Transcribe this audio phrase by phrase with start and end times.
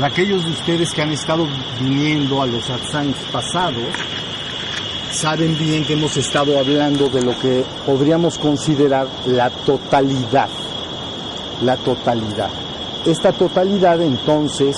[0.00, 1.46] Para aquellos de ustedes que han estado
[1.78, 3.84] viniendo a los satsangs pasados,
[5.12, 10.48] saben bien que hemos estado hablando de lo que podríamos considerar la totalidad.
[11.60, 12.48] La totalidad.
[13.04, 14.74] Esta totalidad entonces,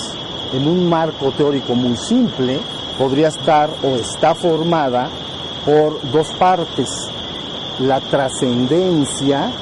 [0.51, 2.59] en un marco teórico muy simple,
[2.97, 5.07] podría estar o está formada
[5.65, 6.89] por dos partes,
[7.79, 9.53] la trascendencia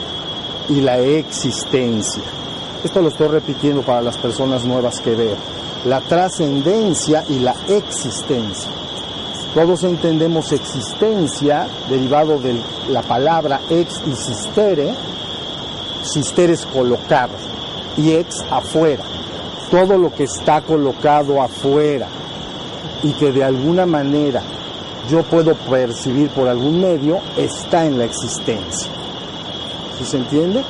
[0.70, 2.41] y la existencia.
[2.84, 5.35] Esto lo estoy repitiendo para las personas nuevas que veo.
[5.85, 8.72] La trascendencia y la existencia.
[9.53, 12.55] Todos entendemos existencia derivado de
[12.89, 14.94] la palabra ex y sistere.
[16.03, 17.30] Sistere es colocar
[17.98, 19.03] y ex afuera.
[19.70, 22.08] Todo lo que está colocado afuera
[23.03, 24.41] y que de alguna manera
[25.09, 28.89] yo puedo percibir por algún medio está en la existencia.
[30.00, 30.64] ¿Sí se entiende?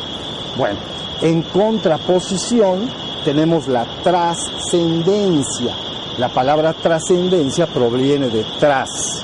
[0.57, 0.79] Bueno,
[1.21, 2.89] en contraposición
[3.23, 5.75] tenemos la trascendencia.
[6.17, 9.23] La palabra trascendencia proviene de tras,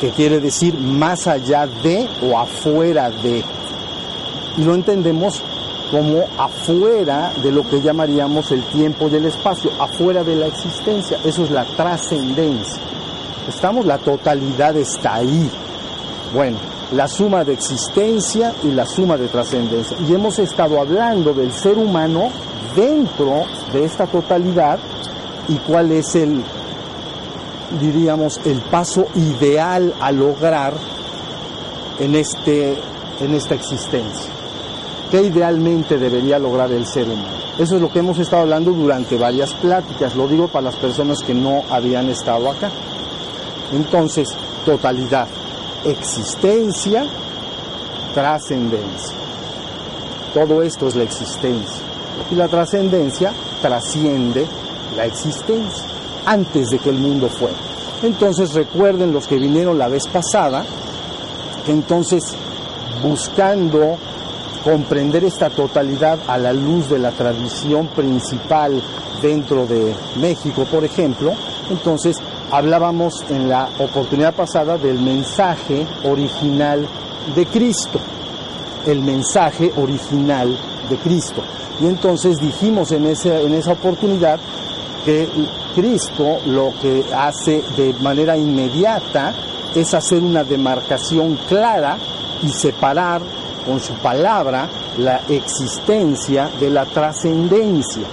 [0.00, 3.44] que quiere decir más allá de o afuera de.
[4.56, 5.42] Y lo entendemos
[5.90, 11.18] como afuera de lo que llamaríamos el tiempo y el espacio, afuera de la existencia.
[11.24, 12.82] Eso es la trascendencia.
[13.48, 15.50] Estamos, la totalidad está ahí.
[16.34, 16.58] Bueno,
[16.92, 19.96] la suma de existencia y la suma de trascendencia.
[20.08, 22.30] Y hemos estado hablando del ser humano
[22.74, 24.78] dentro de esta totalidad
[25.48, 26.42] y cuál es el,
[27.80, 30.72] diríamos, el paso ideal a lograr
[31.98, 32.76] en, este,
[33.20, 34.32] en esta existencia.
[35.10, 37.38] ¿Qué idealmente debería lograr el ser humano?
[37.58, 41.22] Eso es lo que hemos estado hablando durante varias pláticas, lo digo para las personas
[41.22, 42.70] que no habían estado acá.
[43.72, 44.28] Entonces,
[44.64, 45.26] totalidad,
[45.90, 47.06] existencia,
[48.14, 49.16] trascendencia.
[50.34, 51.82] Todo esto es la existencia.
[52.30, 53.32] Y la trascendencia
[53.62, 54.46] trasciende
[54.96, 55.84] la existencia
[56.26, 57.56] antes de que el mundo fuera.
[58.02, 60.64] Entonces recuerden los que vinieron la vez pasada,
[61.64, 62.34] que entonces
[63.02, 63.96] buscando
[64.64, 68.82] comprender esta totalidad a la luz de la tradición principal
[69.22, 71.32] dentro de México, por ejemplo,
[71.70, 72.16] entonces
[72.50, 76.86] hablábamos en la oportunidad pasada del mensaje original
[77.34, 77.98] de Cristo,
[78.86, 80.56] el mensaje original
[80.88, 81.42] de Cristo.
[81.80, 84.38] Y entonces dijimos en, en esa oportunidad
[85.04, 85.28] que
[85.74, 89.34] Cristo lo que hace de manera inmediata
[89.74, 91.98] es hacer una demarcación clara
[92.42, 93.20] y separar
[93.66, 98.04] con su palabra la existencia de la trascendencia.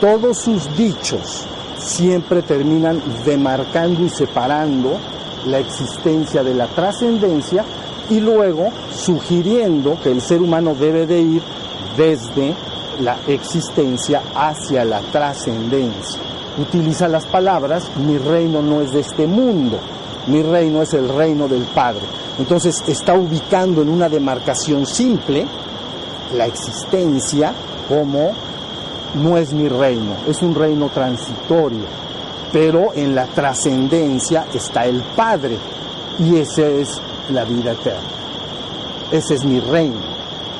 [0.00, 1.46] Todos sus dichos
[1.84, 4.98] siempre terminan demarcando y separando
[5.46, 7.64] la existencia de la trascendencia
[8.10, 11.42] y luego sugiriendo que el ser humano debe de ir
[11.96, 12.54] desde
[13.00, 16.20] la existencia hacia la trascendencia.
[16.58, 19.78] Utiliza las palabras, mi reino no es de este mundo,
[20.28, 22.02] mi reino es el reino del Padre.
[22.38, 25.46] Entonces está ubicando en una demarcación simple
[26.34, 27.52] la existencia
[27.88, 28.32] como
[29.14, 31.84] no es mi reino, es un reino transitorio,
[32.52, 35.56] pero en la trascendencia está el Padre
[36.18, 38.00] y esa es la vida eterna.
[39.10, 40.00] Ese es mi reino.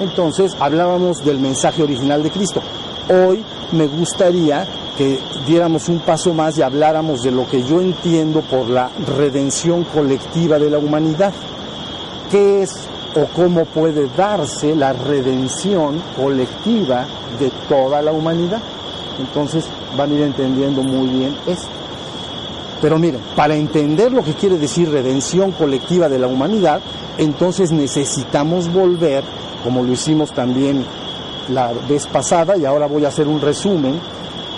[0.00, 2.60] Entonces hablábamos del mensaje original de Cristo.
[3.08, 4.66] Hoy me gustaría
[4.96, 9.84] que diéramos un paso más y habláramos de lo que yo entiendo por la redención
[9.84, 11.32] colectiva de la humanidad.
[12.30, 17.06] ¿Qué es o cómo puede darse la redención colectiva
[17.38, 18.60] de toda la humanidad?
[19.18, 19.64] Entonces
[19.96, 21.68] van a ir entendiendo muy bien esto.
[22.82, 26.80] Pero miren, para entender lo que quiere decir redención colectiva de la humanidad,
[27.18, 29.22] entonces necesitamos volver
[29.64, 30.84] como lo hicimos también
[31.48, 33.98] la vez pasada, y ahora voy a hacer un resumen,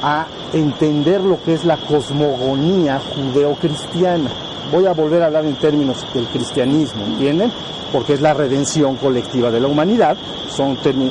[0.02, 4.30] a entender lo que es la cosmogonía judeocristiana.
[4.72, 7.52] Voy a volver a hablar en términos del cristianismo, ¿entienden?
[7.92, 10.16] Porque es la redención colectiva de la humanidad,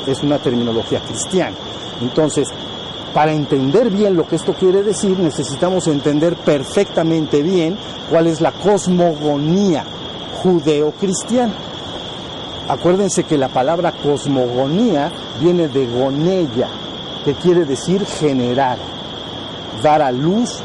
[0.06, 1.56] es una terminología cristiana.
[2.02, 2.48] Entonces,
[3.14, 7.78] para entender bien lo que esto quiere decir, necesitamos entender perfectamente bien
[8.10, 9.84] cuál es la cosmogonía
[10.42, 11.54] judeocristiana.
[12.68, 15.10] Acuérdense que la palabra cosmogonía
[15.40, 16.68] viene de gonella,
[17.24, 18.76] que quiere decir generar,
[19.82, 20.58] dar a luz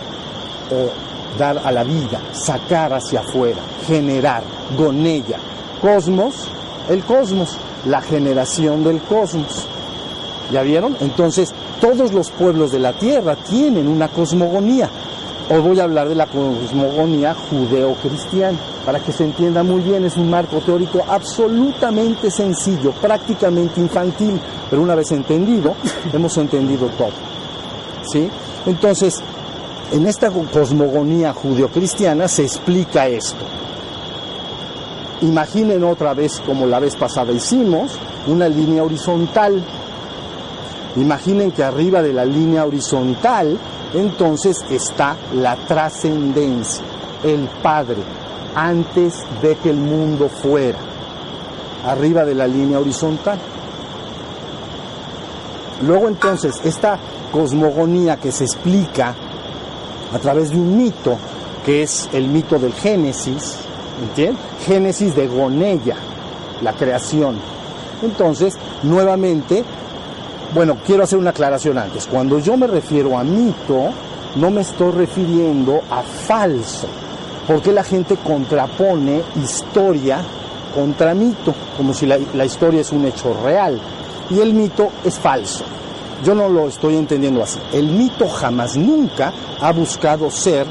[0.71, 4.43] o dar a la vida, sacar hacia afuera, generar,
[4.77, 5.37] gonella.
[5.81, 6.47] Cosmos,
[6.89, 9.65] el cosmos, la generación del cosmos.
[10.51, 10.95] ¿Ya vieron?
[10.99, 14.89] Entonces, todos los pueblos de la tierra tienen una cosmogonía.
[15.49, 18.57] Hoy voy a hablar de la cosmogonía judeo-cristiana.
[18.85, 24.39] Para que se entienda muy bien, es un marco teórico absolutamente sencillo, prácticamente infantil,
[24.69, 25.75] pero una vez entendido,
[26.13, 27.11] hemos entendido todo.
[28.11, 28.29] ¿sí?
[28.65, 29.21] Entonces,
[29.91, 33.43] en esta cosmogonía judeocristiana se explica esto.
[35.21, 37.91] Imaginen otra vez, como la vez pasada hicimos,
[38.25, 39.61] una línea horizontal.
[40.95, 43.57] Imaginen que arriba de la línea horizontal,
[43.93, 46.83] entonces está la trascendencia,
[47.23, 48.01] el Padre,
[48.55, 50.79] antes de que el mundo fuera,
[51.85, 53.39] arriba de la línea horizontal.
[55.85, 56.97] Luego entonces, esta
[57.31, 59.15] cosmogonía que se explica
[60.13, 61.17] a través de un mito,
[61.65, 63.57] que es el mito del Génesis,
[64.01, 64.41] ¿entiendes?
[64.65, 65.95] Génesis de Gonella,
[66.61, 67.37] la creación.
[68.01, 69.63] Entonces, nuevamente,
[70.53, 72.07] bueno, quiero hacer una aclaración antes.
[72.07, 73.89] Cuando yo me refiero a mito,
[74.35, 76.87] no me estoy refiriendo a falso,
[77.47, 80.21] porque la gente contrapone historia
[80.73, 83.79] contra mito, como si la, la historia es un hecho real
[84.29, 85.65] y el mito es falso.
[86.23, 87.59] Yo no lo estoy entendiendo así.
[87.73, 90.67] El mito jamás nunca ha buscado ser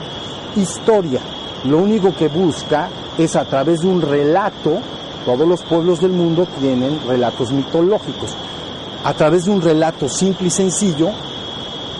[0.56, 1.20] historia.
[1.64, 2.88] Lo único que busca
[3.18, 4.78] es a través de un relato,
[5.24, 8.30] todos los pueblos del mundo tienen relatos mitológicos,
[9.04, 11.10] a través de un relato simple y sencillo,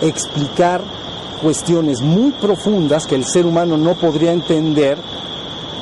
[0.01, 0.81] explicar
[1.43, 4.97] cuestiones muy profundas que el ser humano no podría entender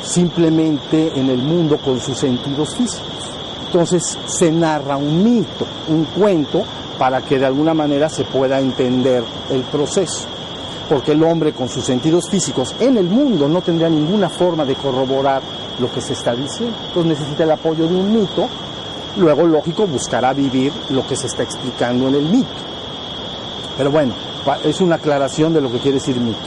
[0.02, 3.37] simplemente en el mundo con sus sentidos físicos.
[3.68, 6.64] Entonces se narra un mito, un cuento,
[6.98, 10.26] para que de alguna manera se pueda entender el proceso.
[10.88, 14.74] Porque el hombre con sus sentidos físicos en el mundo no tendría ninguna forma de
[14.74, 15.42] corroborar
[15.78, 16.76] lo que se está diciendo.
[16.88, 18.48] Entonces necesita el apoyo de un mito,
[19.18, 22.48] luego lógico buscará vivir lo que se está explicando en el mito.
[23.76, 24.14] Pero bueno,
[24.64, 26.38] es una aclaración de lo que quiere decir mito.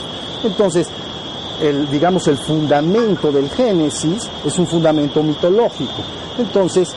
[0.42, 0.88] Entonces,
[1.62, 6.02] el, digamos, el fundamento del Génesis es un fundamento mitológico.
[6.36, 6.92] Entonces,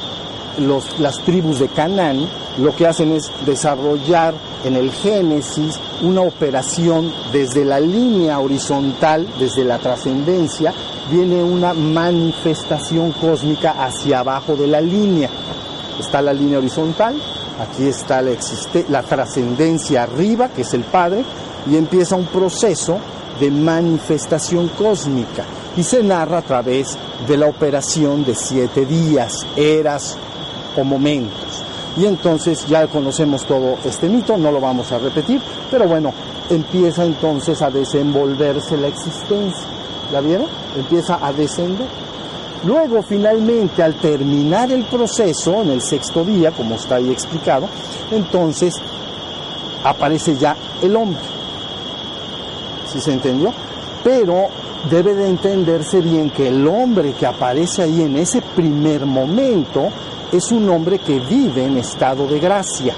[0.59, 7.11] los, las tribus de Canaán lo que hacen es desarrollar en el Génesis una operación
[7.31, 10.73] desde la línea horizontal, desde la trascendencia,
[11.11, 15.29] viene una manifestación cósmica hacia abajo de la línea.
[15.99, 17.15] Está la línea horizontal,
[17.59, 18.31] aquí está la,
[18.89, 21.23] la trascendencia arriba, que es el Padre,
[21.69, 22.97] y empieza un proceso
[23.39, 25.43] de manifestación cósmica
[25.77, 26.97] y se narra a través
[27.27, 30.17] de la operación de siete días, eras
[30.75, 31.63] o momentos.
[31.97, 35.41] Y entonces ya conocemos todo este mito, no lo vamos a repetir,
[35.71, 36.13] pero bueno,
[36.49, 39.65] empieza entonces a desenvolverse la existencia.
[40.11, 40.47] ¿La vieron?
[40.77, 41.87] Empieza a descender.
[42.65, 47.67] Luego, finalmente, al terminar el proceso, en el sexto día, como está ahí explicado,
[48.11, 48.73] entonces
[49.83, 51.21] aparece ya el hombre.
[52.91, 53.53] ¿Sí se entendió?
[54.03, 54.47] Pero
[54.89, 59.89] debe de entenderse bien que el hombre que aparece ahí en ese primer momento
[60.31, 62.93] es un hombre que vive en estado de gracia,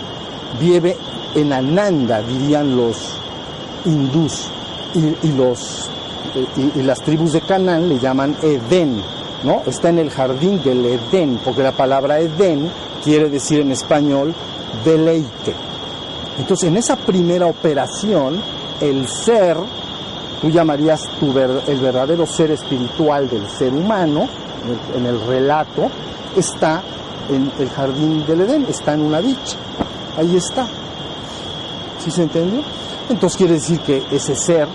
[0.60, 0.96] vive
[1.36, 2.98] en Ananda, dirían los
[3.86, 4.48] hindús,
[4.96, 5.90] y, los,
[6.76, 9.02] y, las tribus de Canaán le llaman Edén,
[9.44, 9.62] ¿no?
[9.66, 12.72] Está en el jardín del Edén, porque la palabra Edén
[13.04, 14.34] quiere decir en español
[14.84, 15.54] deleite.
[16.40, 18.42] Entonces, en esa primera operación,
[18.82, 19.58] el ser,
[20.42, 24.28] tú llamarías tu el verdadero ser espiritual del ser humano,
[24.96, 25.90] en el relato,
[26.36, 26.84] está
[27.30, 29.58] en el jardín del Edén, está en una dicha,
[30.18, 30.68] ahí está.
[32.04, 32.62] ¿Sí se entendió?
[33.10, 34.68] Entonces quiere decir que ese ser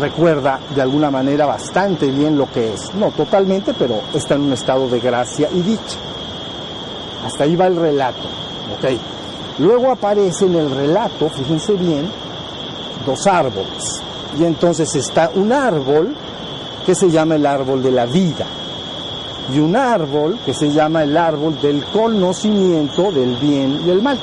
[0.00, 2.94] recuerda de alguna manera bastante bien lo que es.
[2.94, 5.98] No totalmente, pero está en un estado de gracia y dicha.
[7.26, 8.28] Hasta ahí va el relato.
[8.78, 8.90] ¿ok?
[9.58, 12.10] Luego aparece en el relato, fíjense bien,
[13.04, 14.00] dos árboles.
[14.38, 16.14] Y entonces está un árbol
[16.86, 18.46] que se llama el árbol de la vida
[19.52, 24.18] y un árbol que se llama el árbol del conocimiento del bien y el mal.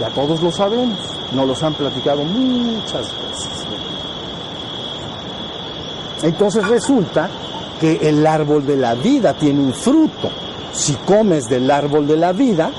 [0.00, 0.98] Ya todos lo sabemos,
[1.32, 3.66] nos los han platicado muchas veces.
[6.22, 7.28] Entonces resulta
[7.80, 10.30] que el árbol de la vida tiene un fruto.
[10.72, 12.70] Si comes del árbol de la vida,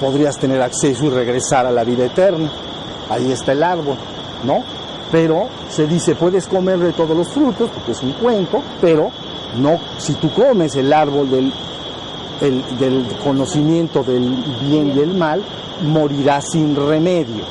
[0.00, 2.50] podrías tener acceso y regresar a la vida eterna.
[3.08, 3.96] Ahí está el árbol,
[4.44, 4.62] ¿no?
[5.10, 9.10] Pero se dice, puedes comer de todos los frutos, porque es un cuento, pero
[9.58, 11.52] no, si tú comes el árbol del,
[12.78, 15.42] del conocimiento del bien y el mal,
[15.82, 17.44] morirás sin remedio.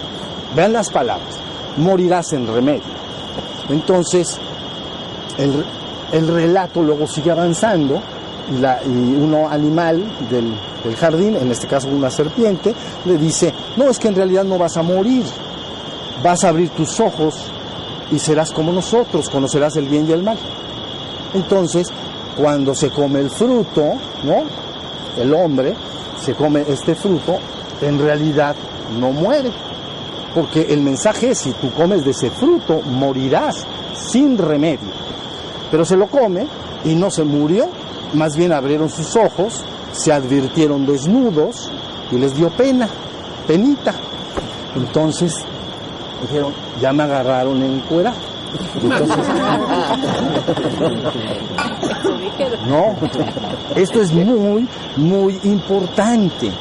[0.55, 1.35] Vean las palabras,
[1.77, 3.01] morirás sin remedio.
[3.69, 4.37] Entonces,
[5.37, 8.01] el, relato luego sigue avanzando
[8.51, 10.53] y, la, y uno animal del,
[10.83, 12.73] del jardín, en este caso una serpiente,
[13.05, 15.23] le dice, no, es que en realidad no vas a morir,
[16.23, 17.51] vas a abrir tus ojos
[18.11, 20.37] y serás como nosotros, conocerás el bien y el mal.
[21.33, 21.87] Entonces,
[22.37, 24.43] cuando se come el fruto, ¿no?
[25.21, 25.73] El hombre
[26.23, 27.37] se come este fruto,
[27.81, 28.55] en realidad
[28.99, 29.51] no muere.
[30.33, 34.89] porque el mensaje es, si tú comes de ese fruto, morirás sin remedio.
[35.69, 36.47] Pero se lo come
[36.85, 37.67] y no se murió,
[38.13, 41.69] más bien abrieron sus ojos, se advirtieron desnudos
[42.11, 42.87] y les dio pena,
[43.47, 43.93] penita.
[44.75, 45.35] Entonces
[46.21, 48.13] dijeron, ya me agarraron en cuera.
[52.67, 52.95] No,
[53.75, 54.67] esto es muy,
[54.97, 56.51] muy importante,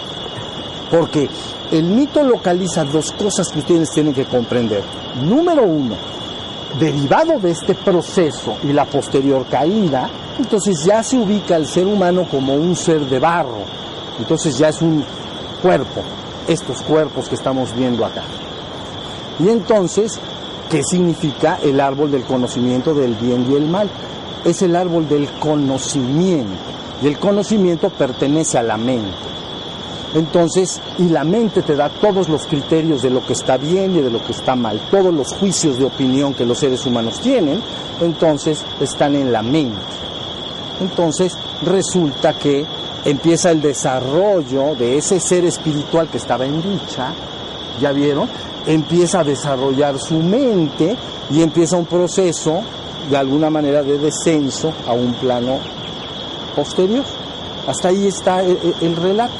[0.90, 1.28] porque
[1.70, 4.82] el mito localiza dos cosas que ustedes tienen que comprender.
[5.22, 5.94] Número uno,
[6.78, 12.26] derivado de este proceso y la posterior caída, entonces ya se ubica el ser humano
[12.30, 13.64] como un ser de barro.
[14.18, 15.04] Entonces ya es un
[15.62, 16.02] cuerpo,
[16.48, 18.22] estos cuerpos que estamos viendo acá.
[19.38, 20.18] Y entonces,
[20.70, 23.90] ¿qué significa el árbol del conocimiento del bien y el mal?
[24.44, 26.54] Es el árbol del conocimiento.
[27.02, 29.10] Y el conocimiento pertenece a la mente.
[30.14, 34.00] Entonces, y la mente te da todos los criterios de lo que está bien y
[34.00, 37.60] de lo que está mal, todos los juicios de opinión que los seres humanos tienen,
[38.00, 39.78] entonces están en la mente.
[40.80, 42.64] Entonces, resulta que
[43.04, 47.12] empieza el desarrollo de ese ser espiritual que estaba en dicha,
[47.80, 48.28] ¿ya vieron?
[48.66, 50.96] Empieza a desarrollar su mente
[51.30, 52.60] y empieza un proceso
[53.08, 55.58] de alguna manera de descenso a un plano
[56.54, 57.04] posterior.
[57.66, 59.34] Hasta ahí está el, relato.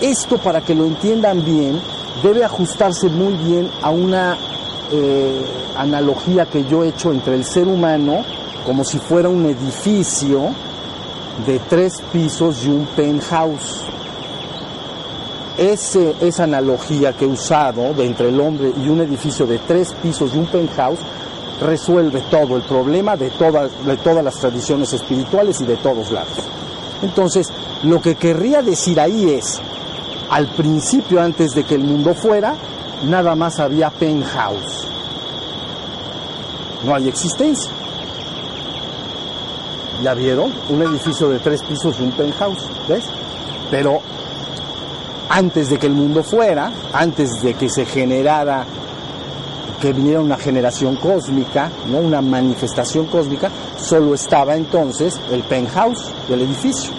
[0.00, 1.80] Esto, para que lo entiendan bien,
[2.22, 4.36] debe ajustarse muy bien a una
[4.90, 5.44] eh,
[5.76, 8.24] analogía que yo he hecho entre el ser humano
[8.66, 10.50] como si fuera un edificio
[11.46, 13.81] de tres pisos y un penthouse.
[15.58, 20.34] Ese, esa analogía que he usado entre el hombre y un edificio de tres pisos
[20.34, 21.00] y un penthouse
[21.60, 26.38] resuelve todo el problema de todas, de todas las tradiciones espirituales y de todos lados.
[27.02, 27.48] Entonces,
[27.82, 29.60] lo que querría decir ahí es,
[30.30, 32.54] al principio, antes de que el mundo fuera,
[33.04, 34.86] nada más había penthouse.
[36.84, 37.70] No hay existencia.
[40.02, 40.52] ¿Ya vieron?
[40.68, 43.04] Un edificio de tres pisos y un penthouse, ¿ves?
[43.70, 44.00] Pero
[45.32, 48.66] antes de que el mundo fuera, antes de que se generara,
[49.80, 52.00] que viniera una generación cósmica, ¿no?
[52.00, 56.90] una manifestación cósmica, solo estaba entonces el penthouse del edificio.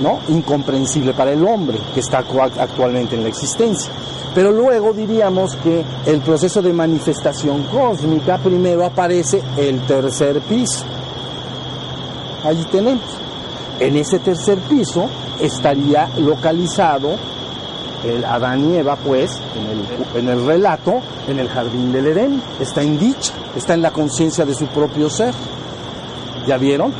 [0.00, 0.20] ¿no?
[0.28, 3.90] Incomprensible para el hombre que está actualmente en la existencia.
[4.32, 10.84] Pero luego diríamos que el proceso de manifestación cósmica primero aparece el tercer piso.
[12.44, 13.02] Allí tenemos.
[13.80, 15.06] En ese tercer piso
[15.40, 17.16] estaría localizado
[18.04, 19.30] el Adán y Eva, pues,
[20.14, 22.42] en el, relato, en el jardín del Edén.
[22.60, 25.34] Está en dicha, está en la conciencia de su propio ser.
[26.46, 26.92] ¿Ya vieron?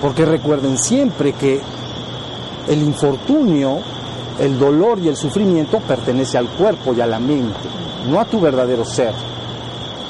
[0.00, 1.60] Porque recuerden siempre que
[2.68, 3.78] el infortunio,
[4.38, 7.68] el dolor y el sufrimiento pertenece al cuerpo y a la mente,
[8.08, 9.12] no a tu verdadero ser.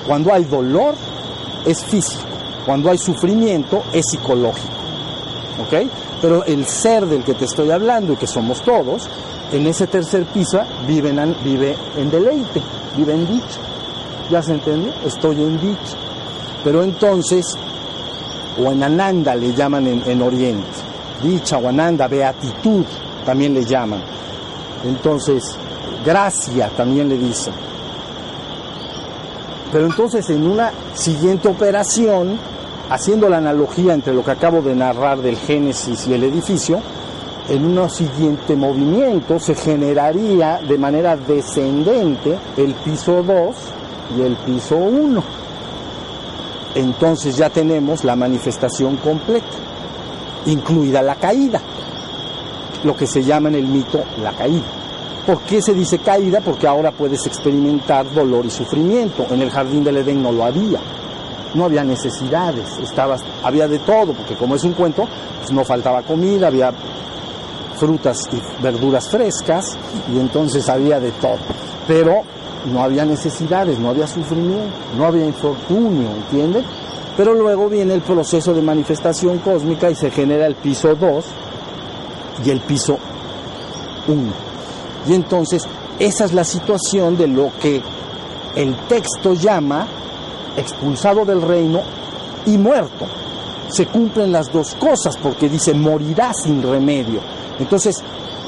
[0.06, 0.94] Cuando hay dolor
[1.66, 2.22] es físico,
[2.64, 4.74] cuando hay sufrimiento es psicológico.
[5.62, 5.88] ¿Ok?
[6.20, 9.08] Pero el ser del que te estoy hablando y que somos todos,
[9.52, 12.62] en ese tercer piso vive en, vive en deleite,
[12.96, 13.60] vive en dicha.
[14.30, 14.92] ¿Ya se entendió?
[15.06, 15.96] Estoy en dicha.
[16.64, 17.46] Pero entonces,
[18.62, 20.88] o en Ananda le llaman en, en Oriente
[21.22, 22.84] dicha o ananda, beatitud
[23.24, 24.00] también le llaman.
[24.84, 25.56] Entonces,
[26.04, 27.52] gracia también le dicen.
[29.72, 32.38] Pero entonces en una siguiente operación,
[32.88, 36.80] haciendo la analogía entre lo que acabo de narrar del Génesis y el edificio,
[37.48, 43.56] en un siguiente movimiento se generaría de manera descendente el piso 2
[44.18, 45.22] y el piso 1.
[46.74, 49.68] Entonces ya tenemos la manifestación completa
[50.46, 51.60] incluida la caída,
[52.84, 54.66] lo que se llama en el mito la caída.
[55.26, 56.40] ¿Por qué se dice caída?
[56.40, 59.26] Porque ahora puedes experimentar dolor y sufrimiento.
[59.30, 60.80] En el jardín del Edén no lo había.
[61.54, 62.64] No había necesidades,
[63.42, 65.06] había de todo, porque como es un cuento,
[65.38, 66.72] pues no faltaba comida, había
[67.78, 69.76] frutas y verduras frescas
[70.12, 71.38] y entonces había de todo.
[71.86, 72.22] Pero
[72.66, 76.64] no había necesidades, no había sufrimiento, no había infortunio, ¿entienden?
[77.16, 81.24] Pero luego viene el proceso de manifestación cósmica y se genera el piso 2
[82.44, 82.98] y el piso
[84.06, 84.32] 1.
[85.08, 85.66] Y entonces
[85.98, 87.82] esa es la situación de lo que
[88.54, 89.86] el texto llama
[90.56, 91.80] expulsado del reino
[92.46, 93.06] y muerto.
[93.68, 97.20] Se cumplen las dos cosas porque dice morirá sin remedio.
[97.58, 98.02] Entonces,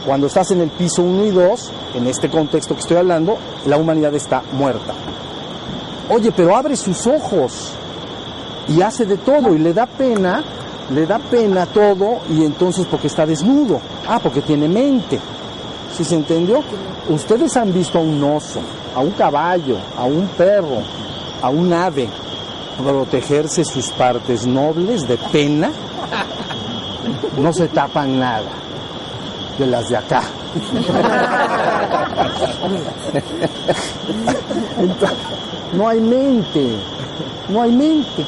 [0.04, 3.36] cuando estás en el piso 1 y 2, en este contexto que estoy hablando,
[3.66, 4.94] la humanidad está muerta.
[6.08, 7.72] Oye, pero abre sus ojos
[8.68, 10.42] y hace de todo y le da pena,
[10.90, 15.20] le da pena todo y entonces porque está desnudo, ah, porque tiene mente.
[15.96, 16.62] ¿Sí se entendió?
[17.08, 18.60] Ustedes han visto a un oso,
[18.94, 20.78] a un caballo, a un perro,
[21.42, 22.08] a un ave
[22.82, 25.70] protegerse sus partes nobles de pena.
[27.38, 28.60] No se tapan nada
[29.58, 30.22] de las de acá.
[35.72, 36.66] no hay mente,
[37.48, 38.24] no hay mente.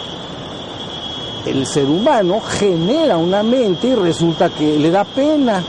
[1.47, 5.63] El ser humano genera una mente y resulta que le da pena.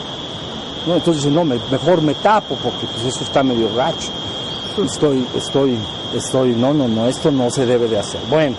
[0.86, 4.12] Entonces dice, no, mejor me tapo porque pues eso está medio gacho.
[4.84, 5.78] Estoy, estoy,
[6.16, 8.20] estoy, no, no, no, esto no se debe de hacer.
[8.30, 8.56] Bueno,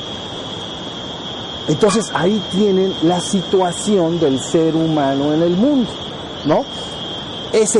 [1.68, 5.90] entonces ahí tienen la situación del ser humano en el mundo,
[6.46, 6.64] ¿no?
[7.52, 7.78] Es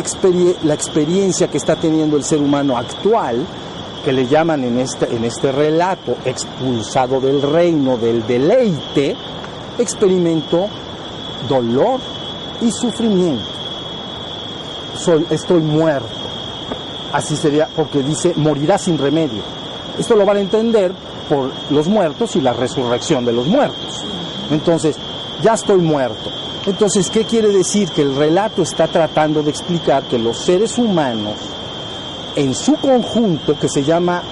[0.63, 3.45] la experiencia que está teniendo el ser humano actual,
[4.05, 9.17] que le llaman en este, en este relato expulsado del reino del deleite,
[9.79, 10.69] experimentó
[11.49, 11.99] dolor
[12.61, 13.45] y sufrimiento.
[14.97, 16.09] Soy, estoy muerto.
[17.13, 19.43] Así sería, porque dice, morirá sin remedio.
[19.99, 20.93] Esto lo van a entender
[21.29, 24.05] por los muertos y la resurrección de los muertos.
[24.51, 24.97] Entonces,
[25.43, 26.31] ya estoy muerto.
[26.67, 27.91] Entonces, ¿qué quiere decir?
[27.91, 31.35] Que el relato está tratando de explicar que los seres humanos,
[32.37, 34.23] en su conjunto, que se llama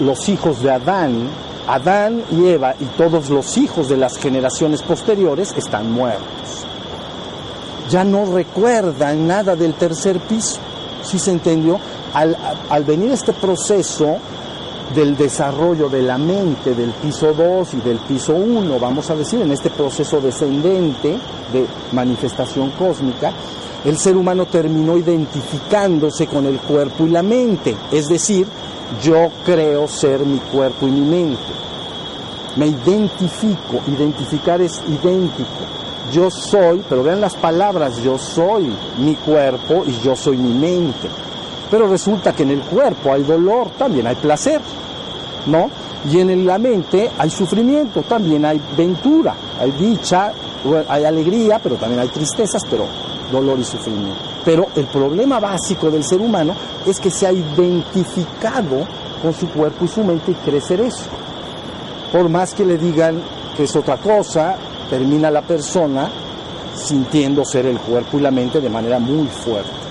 [0.00, 1.28] los hijos de Adán,
[1.66, 6.66] Adán y Eva y todos los hijos de las generaciones posteriores están muertos.
[7.90, 10.58] Ya no recuerdan nada del tercer piso.
[11.02, 11.78] ¿Sí se entendió?
[12.12, 12.36] Al,
[12.70, 14.16] al venir este proceso,
[14.94, 19.40] del desarrollo de la mente del piso 2 y del piso 1, vamos a decir,
[19.40, 21.18] en este proceso descendente
[21.52, 23.32] de manifestación cósmica,
[23.84, 28.46] el ser humano terminó identificándose con el cuerpo y la mente, es decir,
[29.02, 31.52] yo creo ser mi cuerpo y mi mente.
[32.56, 35.48] Me identifico, identificar es idéntico.
[36.12, 41.08] Yo soy, pero vean las palabras, yo soy mi cuerpo y yo soy mi mente.
[41.70, 44.60] Pero resulta que en el cuerpo hay dolor, también hay placer,
[45.46, 45.70] ¿no?
[46.10, 50.32] Y en la mente hay sufrimiento, también hay ventura, hay dicha,
[50.88, 52.86] hay alegría, pero también hay tristezas, pero
[53.32, 54.20] dolor y sufrimiento.
[54.44, 56.54] Pero el problema básico del ser humano
[56.86, 58.86] es que se ha identificado
[59.22, 61.04] con su cuerpo y su mente y crecer eso.
[62.12, 63.20] Por más que le digan
[63.56, 64.56] que es otra cosa,
[64.90, 66.10] termina la persona
[66.74, 69.83] sintiendo ser el cuerpo y la mente de manera muy fuerte.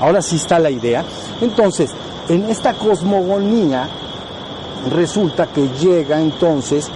[0.00, 1.04] Ahora sí está la idea.
[1.40, 1.90] Entonces,
[2.28, 3.88] en esta cosmogonía
[4.90, 6.88] resulta que llega entonces,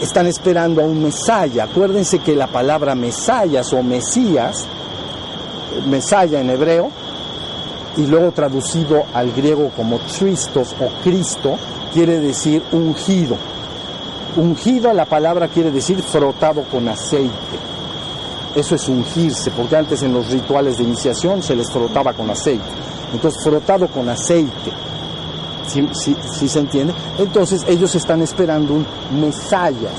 [0.00, 1.64] están esperando a un Mesaya.
[1.64, 4.66] Acuérdense que la palabra Mesayas o Mesías,
[5.86, 6.90] Mesaya en hebreo,
[7.96, 11.56] y luego traducido al griego como Tristos o Cristo,
[11.92, 13.36] quiere decir ungido.
[14.36, 17.71] Ungido la palabra quiere decir frotado con aceite.
[18.54, 22.64] Eso es ungirse, porque antes en los rituales de iniciación se les frotaba con aceite.
[23.12, 24.72] Entonces, frotado con aceite.
[25.66, 26.92] ¿Sí, se entiende?
[27.18, 28.86] Entonces, ellos están esperando un
[29.20, 29.92] Mesayas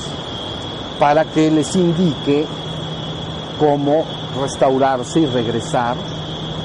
[1.00, 2.46] para que les indique
[3.58, 4.04] cómo
[4.40, 5.96] restaurarse y regresar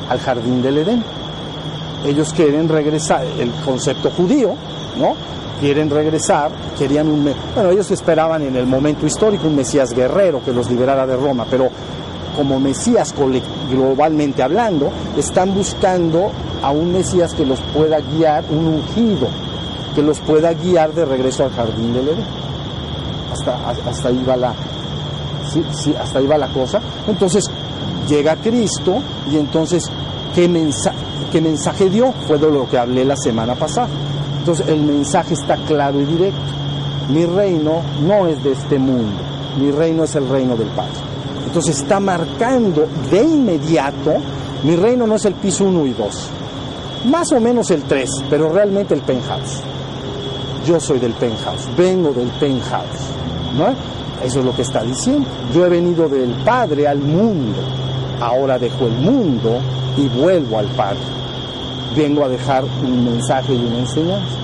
[0.10, 1.04] al jardín del Edén.
[2.06, 4.54] Ellos quieren regresar, el concepto judío,
[4.98, 5.16] ¿no?
[5.60, 7.34] Quieren regresar, querían un...
[7.54, 11.46] Bueno, ellos esperaban en el momento histórico un Mesías guerrero que los liberara de Roma,
[11.50, 11.70] pero
[12.36, 13.14] como Mesías
[13.70, 16.32] globalmente hablando, están buscando
[16.64, 19.28] a un Mesías que los pueda guiar, un ungido,
[19.94, 22.26] que los pueda guiar de regreso al jardín del Edén.
[23.34, 24.54] Hasta, hasta ahí va la,
[25.52, 26.80] sí, sí, hasta la cosa.
[27.08, 27.50] Entonces
[28.08, 29.00] llega Cristo
[29.32, 29.84] y entonces,
[30.34, 30.98] ¿qué, mensaje,
[31.32, 32.14] ¿qué mensaje dio?
[32.28, 33.88] Fue de lo que hablé la semana pasada.
[34.50, 36.42] Entonces el mensaje está claro y directo.
[37.10, 39.22] Mi reino no es de este mundo,
[39.60, 40.90] mi reino es el reino del Padre.
[41.46, 44.16] Entonces está marcando de inmediato,
[44.64, 46.30] mi reino no es el piso 1 y 2,
[47.12, 49.62] más o menos el 3, pero realmente el penthouse.
[50.66, 53.06] Yo soy del penthouse, vengo del penthouse,
[53.56, 53.68] ¿no?
[54.26, 55.28] Eso es lo que está diciendo.
[55.54, 57.60] Yo he venido del Padre al mundo,
[58.20, 59.60] ahora dejo el mundo
[59.96, 60.98] y vuelvo al Padre.
[61.96, 64.39] Vengo a dejar un mensaje y una enseñanza.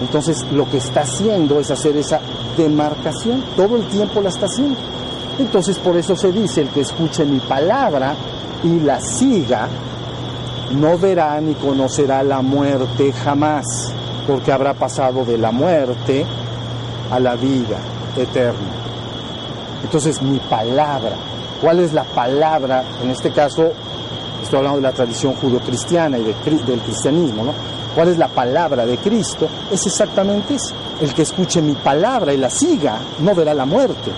[0.00, 2.20] Entonces lo que está haciendo es hacer esa
[2.56, 4.78] demarcación, todo el tiempo la está haciendo.
[5.38, 8.14] Entonces por eso se dice, el que escuche mi palabra
[8.62, 9.68] y la siga,
[10.78, 13.64] no verá ni conocerá la muerte jamás,
[14.26, 16.26] porque habrá pasado de la muerte
[17.10, 17.78] a la vida
[18.16, 18.72] eterna.
[19.82, 21.12] Entonces mi palabra,
[21.60, 22.84] ¿cuál es la palabra?
[23.02, 23.70] En este caso,
[24.42, 27.75] estoy hablando de la tradición judio-cristiana y del cristianismo, ¿no?
[27.96, 29.48] ¿Cuál es la palabra de Cristo?
[29.72, 30.74] Es exactamente eso.
[31.00, 34.12] El que escuche mi palabra y la siga no verá la muerte,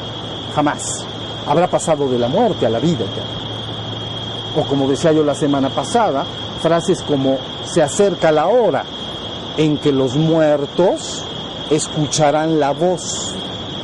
[0.52, 1.04] jamás.
[1.46, 3.04] Habrá pasado de la muerte a la vida
[4.56, 6.26] O como decía yo la semana pasada,
[6.60, 8.82] frases como se acerca la hora
[9.56, 11.22] en que los muertos
[11.70, 13.32] escucharán la voz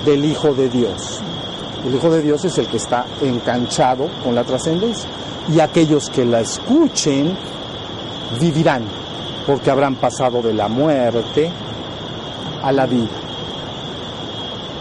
[0.04, 1.20] del Hijo de Dios.
[1.86, 5.08] El Hijo de Dios es el que está enganchado con la trascendencia.
[5.54, 7.36] Y aquellos que la escuchen
[8.40, 8.82] vivirán,
[9.46, 11.50] porque habrán pasado de la muerte
[12.62, 13.08] a la vida.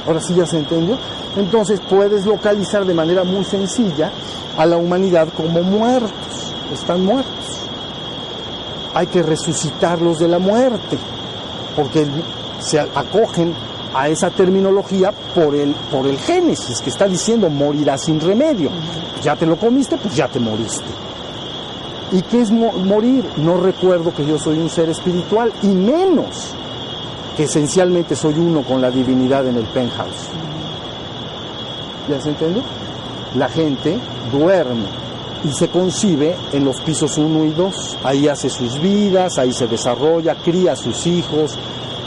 [0.07, 0.97] Ahora sí ya se entendió.
[1.37, 4.11] Entonces puedes localizar de manera muy sencilla
[4.57, 6.53] a la humanidad como muertos.
[6.73, 7.33] Están muertos.
[8.93, 10.97] Hay que resucitarlos de la muerte,
[11.75, 12.05] porque
[12.59, 13.53] se acogen
[13.95, 18.69] a esa terminología por el, por el Génesis, que está diciendo morirás sin remedio.
[19.23, 20.85] Ya te lo comiste, pues ya te moriste.
[22.13, 23.25] ¿Y qué es morir?
[23.37, 26.53] No recuerdo que yo soy un ser espiritual, y menos
[27.35, 30.27] que esencialmente soy uno con la divinidad en el penthouse.
[32.07, 32.61] ¿Ya se entiende?
[33.35, 33.97] La gente
[34.31, 34.85] duerme
[35.43, 37.97] y se concibe en los pisos 1 y 2.
[38.03, 41.57] Ahí hace sus vidas, ahí se desarrolla, cría a sus hijos,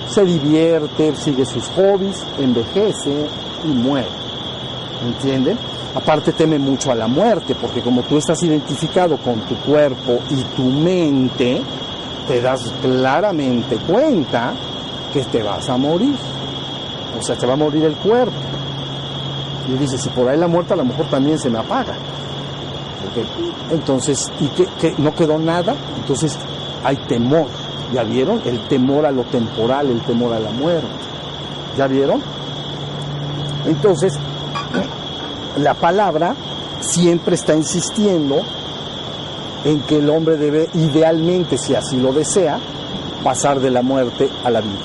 [0.09, 3.27] se divierte, sigue sus hobbies, envejece
[3.65, 4.07] y muere.
[5.05, 5.59] ¿Entienden?
[5.97, 10.43] Aparte teme mucho a la muerte, porque como tú estás identificado con tu cuerpo y
[10.55, 11.63] tu mente,
[12.29, 14.53] te das claramente cuenta
[15.13, 16.15] que te vas a morir.
[17.19, 18.37] O sea, te va a morir el cuerpo.
[19.69, 21.95] Y dice, si por ahí la muerte a lo mejor también se me apaga.
[23.71, 25.75] Entonces, ¿y que no quedó nada?
[25.99, 26.37] Entonces
[26.85, 27.47] hay temor.
[27.95, 28.43] ¿Ya vieron?
[28.45, 30.87] El temor a lo temporal, el temor a la muerte.
[31.79, 32.21] ¿Ya vieron?
[33.65, 34.13] Entonces,
[35.57, 36.35] la palabra
[36.81, 38.43] siempre está insistiendo
[39.65, 42.59] en que el hombre debe, idealmente, si así lo desea,
[43.25, 44.79] pasar de la muerte a la vida.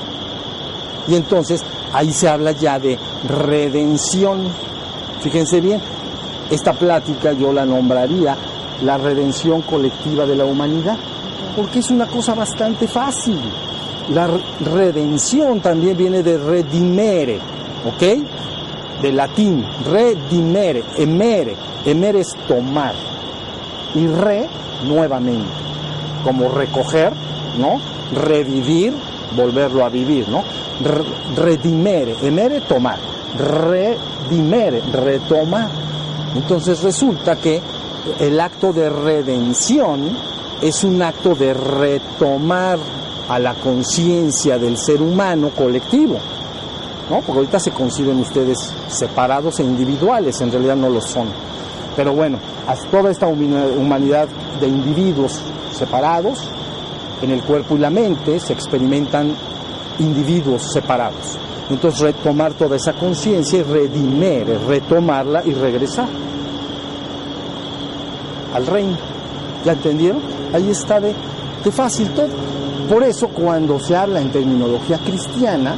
[1.08, 4.48] Y entonces ahí se habla ya de redención.
[5.22, 5.82] Fíjense bien,
[6.50, 8.36] esta plática yo la nombraría
[8.84, 10.98] la redención colectiva de la humanidad
[11.56, 13.40] porque es una cosa bastante fácil.
[14.10, 14.28] La
[14.74, 17.40] redención también viene de redimere,
[17.86, 18.31] ¿ok?
[19.02, 22.94] De latín, redimere, emere, emere es tomar.
[23.96, 24.48] Y re,
[24.86, 25.50] nuevamente,
[26.24, 27.12] como recoger,
[27.58, 27.80] ¿no?
[28.14, 28.94] Revivir,
[29.36, 30.44] volverlo a vivir, ¿no?
[31.36, 32.98] redimere, emere, tomar.
[33.38, 35.70] Redimere, retomar.
[36.36, 37.62] Entonces resulta que
[38.20, 40.10] el acto de redención
[40.62, 42.78] es un acto de retomar
[43.30, 46.18] a la conciencia del ser humano colectivo.
[47.12, 47.18] ¿No?
[47.22, 51.28] Porque ahorita se conciben ustedes separados e individuales, en realidad no lo son.
[51.96, 54.28] Pero bueno, a toda esta humanidad
[54.62, 55.42] de individuos
[55.78, 56.40] separados,
[57.22, 59.36] en el cuerpo y la mente se experimentan
[60.00, 61.38] individuos separados.
[61.70, 66.08] Entonces retomar toda esa conciencia y redimir, retomarla y regresar
[68.54, 68.98] al reino.
[69.66, 70.22] ¿Ya entendieron?
[70.54, 71.14] Ahí está de,
[71.72, 72.30] fácil todo.
[72.90, 75.76] Por eso cuando se habla en terminología cristiana,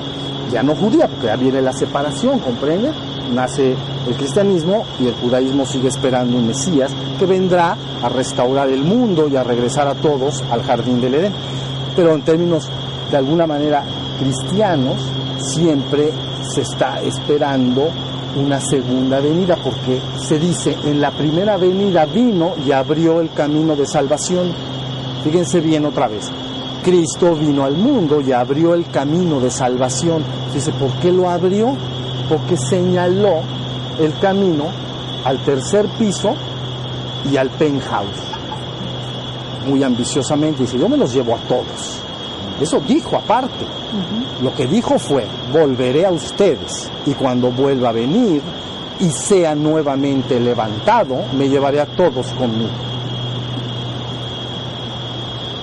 [0.54, 2.92] ya no judía, porque ya viene la separación, ¿comprende?
[3.34, 3.76] Nace
[4.08, 9.28] el cristianismo y el judaísmo sigue esperando un Mesías que vendrá a restaurar el mundo
[9.28, 11.34] y a regresar a todos al jardín del Edén.
[11.96, 12.70] Pero en términos
[13.10, 13.84] de alguna manera
[14.20, 15.02] cristianos,
[15.40, 16.12] siempre
[16.54, 17.90] se está esperando
[18.36, 23.76] una segunda venida, porque se dice, en la primera venida vino y abrió el camino
[23.76, 24.52] de salvación.
[25.24, 26.32] Fíjense bien otra vez.
[26.84, 30.22] Cristo vino al mundo y abrió el camino de salvación.
[30.54, 31.76] Dice, ¿por qué lo abrió?
[32.28, 33.40] Porque señaló
[34.00, 34.66] el camino
[35.24, 36.36] al tercer piso
[37.32, 38.34] y al penthouse.
[39.66, 42.02] Muy ambiciosamente dice, yo me los llevo a todos.
[42.62, 43.66] Eso dijo aparte.
[44.42, 48.42] Lo que dijo fue, volveré a ustedes y cuando vuelva a venir
[49.00, 52.72] y sea nuevamente levantado, me llevaré a todos conmigo.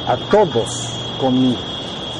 [0.08, 1.58] A todos conmigo.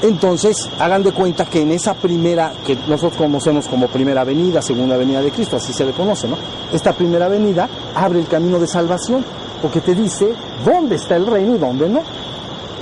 [0.03, 4.97] Entonces, hagan de cuenta que en esa primera, que nosotros conocemos como primera venida, segunda
[4.97, 6.37] venida de Cristo, así se le conoce, ¿no?
[6.73, 9.23] Esta primera venida abre el camino de salvación,
[9.61, 10.33] porque te dice
[10.65, 12.01] dónde está el reino y dónde no.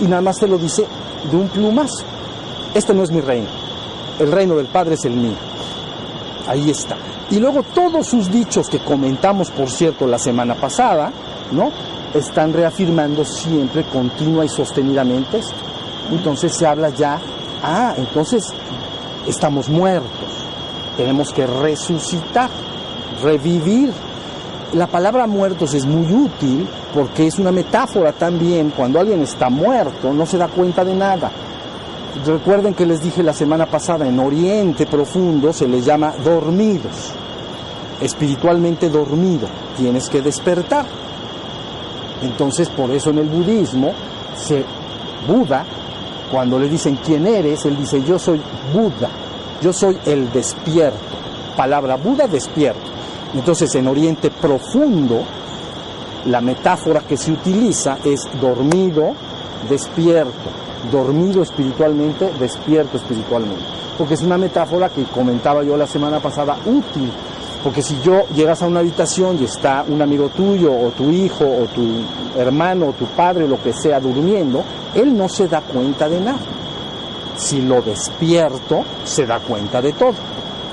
[0.00, 0.85] Y nada más te lo dice
[1.28, 2.04] de un plumazo.
[2.72, 3.48] Este no es mi reino.
[4.20, 5.37] El reino del Padre es el mío.
[6.46, 6.96] Ahí está.
[7.31, 11.12] Y luego todos sus dichos que comentamos, por cierto, la semana pasada,
[11.50, 11.72] ¿no?
[12.14, 15.67] Están reafirmando siempre, continua y sostenidamente esto.
[16.11, 17.21] Entonces se habla ya,
[17.62, 18.53] ah, entonces
[19.27, 20.47] estamos muertos.
[20.97, 22.51] Tenemos que resucitar,
[23.23, 23.92] revivir.
[24.75, 28.73] La palabra muertos es muy útil porque es una metáfora también.
[28.77, 31.31] Cuando alguien está muerto, no se da cuenta de nada
[32.25, 37.12] Recuerden que les dije la semana pasada, en Oriente Profundo se les llama dormidos,
[38.01, 40.87] espiritualmente dormido, tienes que despertar.
[42.23, 43.92] Entonces, por eso en el budismo,
[44.37, 44.64] se,
[45.29, 45.64] Buda,
[46.31, 48.41] cuando le dicen quién eres, él dice yo soy
[48.73, 49.11] Buda,
[49.62, 50.99] yo soy el despierto.
[51.57, 52.99] Palabra Buda, despierto.
[53.35, 55.23] Entonces, en Oriente Profundo,
[56.27, 59.12] la metáfora que se utiliza es dormido,
[59.69, 60.33] despierto,
[60.91, 63.64] dormido espiritualmente, despierto espiritualmente.
[63.97, 67.11] Porque es una metáfora que comentaba yo la semana pasada útil.
[67.62, 71.44] Porque si yo llegas a una habitación y está un amigo tuyo o tu hijo
[71.44, 71.87] o tu
[72.38, 74.62] hermano o tu padre lo que sea durmiendo,
[74.94, 76.38] él no se da cuenta de nada.
[77.37, 80.14] Si lo despierto, se da cuenta de todo.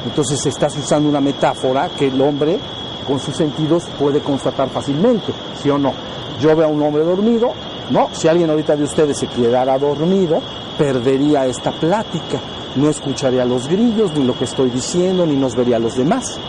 [0.05, 2.59] Entonces estás usando una metáfora que el hombre
[3.07, 5.93] con sus sentidos puede constatar fácilmente, ¿sí o no?
[6.39, 7.53] Yo veo a un hombre dormido,
[7.89, 10.39] no, si alguien ahorita de ustedes se quedara dormido,
[10.77, 12.39] perdería esta plática,
[12.75, 16.39] no escucharía los grillos, ni lo que estoy diciendo, ni nos vería a los demás,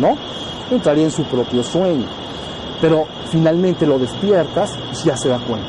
[0.00, 0.16] ¿no?
[0.70, 2.06] Entraría en su propio sueño.
[2.80, 5.68] Pero finalmente lo despiertas y ya se da cuenta.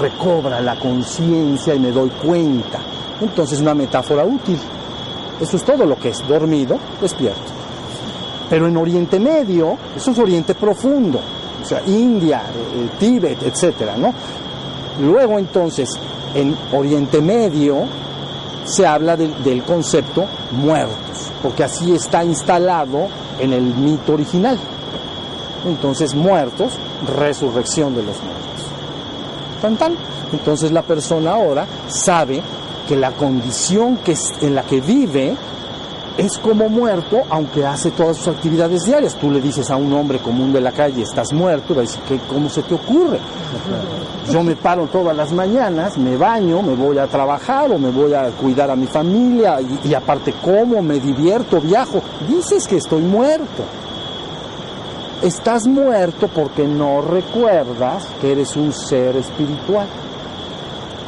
[0.00, 2.78] Recobra la conciencia y me doy cuenta.
[3.20, 4.58] Entonces una metáfora útil.
[5.40, 7.40] Eso es todo lo que es dormido, despierto.
[8.48, 11.18] Pero en Oriente Medio, eso es Oriente Profundo,
[11.62, 14.12] o sea, India, eh, Tíbet, etcétera, ¿no?
[15.00, 15.88] Luego entonces,
[16.34, 17.84] en Oriente Medio
[18.64, 21.11] se habla del concepto muertos,
[21.42, 24.58] porque así está instalado en el mito original.
[25.66, 26.72] Entonces, muertos,
[27.18, 28.42] resurrección de los muertos.
[29.60, 29.96] Tan tan.
[30.32, 32.42] Entonces la persona ahora sabe
[32.88, 35.36] que la condición que en la que vive
[36.16, 39.14] es como muerto, aunque hace todas sus actividades diarias.
[39.14, 42.48] Tú le dices a un hombre común de la calle, estás muerto, va a ¿cómo
[42.48, 43.18] se te ocurre?
[44.30, 48.14] Yo me paro todas las mañanas, me baño, me voy a trabajar o me voy
[48.14, 52.02] a cuidar a mi familia y, y aparte como, me divierto, viajo.
[52.28, 53.64] Dices que estoy muerto.
[55.22, 59.86] Estás muerto porque no recuerdas que eres un ser espiritual.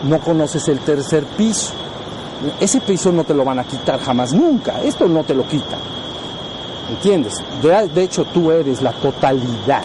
[0.05, 1.73] No conoces el tercer piso
[2.61, 4.83] ese piso no te lo van a quitar jamás, nunca.
[4.83, 5.77] Esto no te lo quita.
[6.91, 7.35] ¿Entiendes?
[7.63, 9.85] De, hecho, tú eres la totalidad.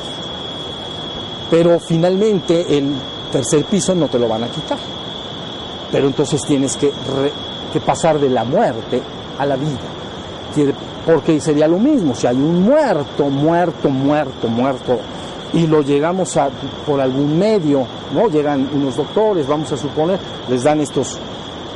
[1.50, 2.94] Pero finalmente el
[3.32, 4.78] tercer piso no te lo van a quitar.
[5.92, 6.92] Pero entonces tienes que,
[7.74, 9.02] que pasar de la muerte
[9.38, 9.80] a la vida.
[11.06, 15.00] Porque sería lo mismo, si hay un muerto, muerto, muerto, muerto,
[15.54, 16.50] y lo llegamos a
[16.86, 18.28] por algún medio, ¿no?
[18.28, 21.18] Llegan unos doctores, vamos a suponer, les dan estos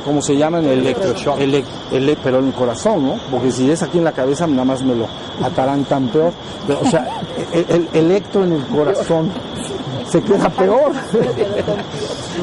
[0.04, 0.64] ¿cómo se llaman?
[0.64, 1.38] El electroshock.
[1.40, 3.14] El, pero en el corazón, ¿no?
[3.30, 5.06] Porque si es aquí en la cabeza, nada más me lo
[5.42, 6.32] atarán tan peor.
[6.80, 7.20] o sea,
[7.52, 9.30] el, electro en el corazón
[10.08, 10.92] se queda peor.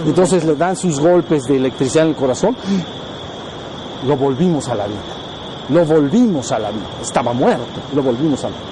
[0.05, 2.55] Entonces le dan sus golpes de electricidad en el corazón.
[4.07, 4.99] Lo volvimos a la vida.
[5.69, 6.87] Lo volvimos a la vida.
[7.01, 7.79] Estaba muerto.
[7.95, 8.71] Lo volvimos a la vida.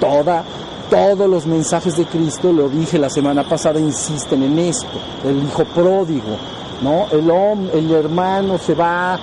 [0.00, 0.44] Toda
[0.90, 4.88] todos los mensajes de Cristo, lo dije la semana pasada, insisten en esto.
[5.24, 6.36] El hijo pródigo,
[6.82, 7.06] ¿no?
[7.10, 9.18] El, hombre, el hermano se va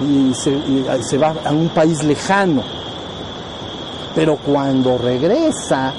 [0.00, 2.62] y se, va a un país lejano,
[4.14, 5.92] pero cuando regresa,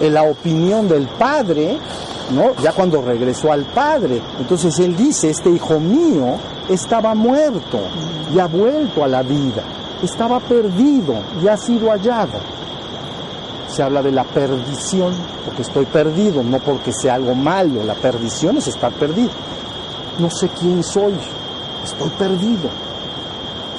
[0.00, 1.76] en la opinión del padre,
[2.30, 2.54] ¿no?
[2.62, 6.36] Ya cuando regresó al padre, entonces él dice, este hijo mío
[6.68, 7.78] estaba muerto
[8.34, 9.62] y ha vuelto a la vida,
[10.02, 12.60] estaba perdido y ha sido hallado.
[13.68, 18.56] Se habla de la perdición, porque estoy perdido, no porque sea algo malo, la perdición
[18.56, 19.30] es estar perdido
[20.20, 21.14] no sé quién soy,
[21.84, 22.68] estoy perdido.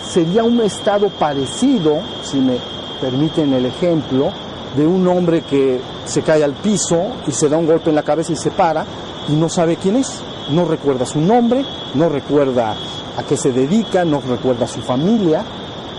[0.10, 2.58] Sería un estado parecido, si me
[3.00, 4.32] permiten el ejemplo,
[4.76, 8.04] de un hombre que se cae al piso y se da un golpe en la
[8.04, 8.86] cabeza y se para
[9.30, 12.76] y no sabe quién es, no recuerda su nombre, no recuerda
[13.18, 15.44] a qué se dedica, no recuerda a su familia,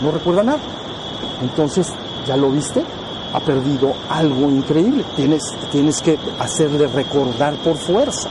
[0.03, 0.61] no recuerda nada.
[1.43, 1.89] Entonces,
[2.27, 2.83] ¿ya lo viste?
[3.33, 5.05] Ha perdido algo increíble.
[5.17, 8.29] Tienes, tienes que hacerle recordar por fuerza.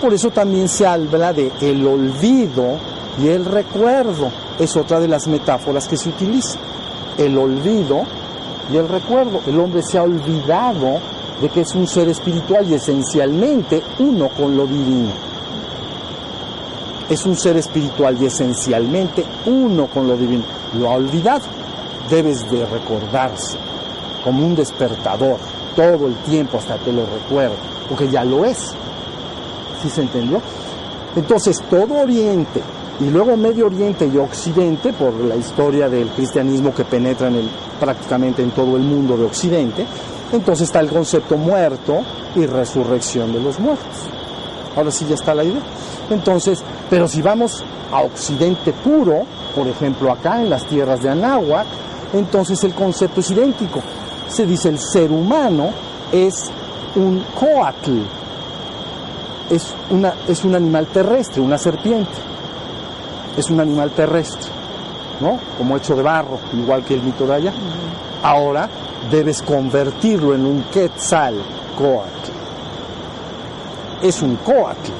[0.00, 2.78] Por eso también se habla de el olvido
[3.22, 4.30] y el recuerdo.
[4.58, 6.58] Es otra de las metáforas que se utiliza.
[7.18, 8.02] El olvido
[8.72, 9.40] y el recuerdo.
[9.46, 11.00] El hombre se ha olvidado
[11.40, 15.12] de que es un ser espiritual y esencialmente uno con lo divino.
[17.08, 20.44] Es un ser espiritual y esencialmente uno con lo divino.
[20.78, 21.44] Lo ha olvidado.
[22.10, 23.56] Debes de recordarse
[24.22, 25.36] como un despertador
[25.74, 27.54] todo el tiempo hasta que lo recuerde,
[27.88, 28.74] porque ya lo es.
[29.86, 30.40] ¿Sí se entendió?
[31.14, 32.60] Entonces, todo Oriente
[32.98, 37.48] y luego Medio Oriente y Occidente, por la historia del cristianismo que penetra en el,
[37.78, 39.86] prácticamente en todo el mundo de Occidente,
[40.32, 42.00] entonces está el concepto muerto
[42.34, 43.86] y resurrección de los muertos.
[44.74, 45.62] Ahora sí ya está la idea.
[46.10, 49.22] Entonces, pero si vamos a Occidente puro,
[49.54, 51.66] por ejemplo acá en las tierras de Anáhuac,
[52.12, 53.80] entonces el concepto es idéntico.
[54.26, 55.70] Se dice el ser humano
[56.10, 56.50] es
[56.96, 58.25] un coatl.
[59.50, 62.10] Es, una, es un animal terrestre, una serpiente.
[63.36, 64.50] Es un animal terrestre,
[65.20, 65.38] ¿no?
[65.58, 67.52] Como hecho de barro, igual que el mito de allá.
[68.22, 68.68] Ahora
[69.10, 71.34] debes convertirlo en un quetzal
[71.78, 72.30] coatl.
[74.02, 74.90] Es un coatl.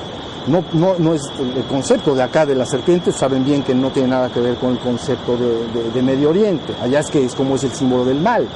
[0.46, 1.22] No, no, no es
[1.56, 4.54] el concepto de acá de la serpiente, saben bien que no tiene nada que ver
[4.56, 6.72] con el concepto de, de- de Medio Oriente.
[6.80, 8.46] Allá es que es como es el símbolo del mal,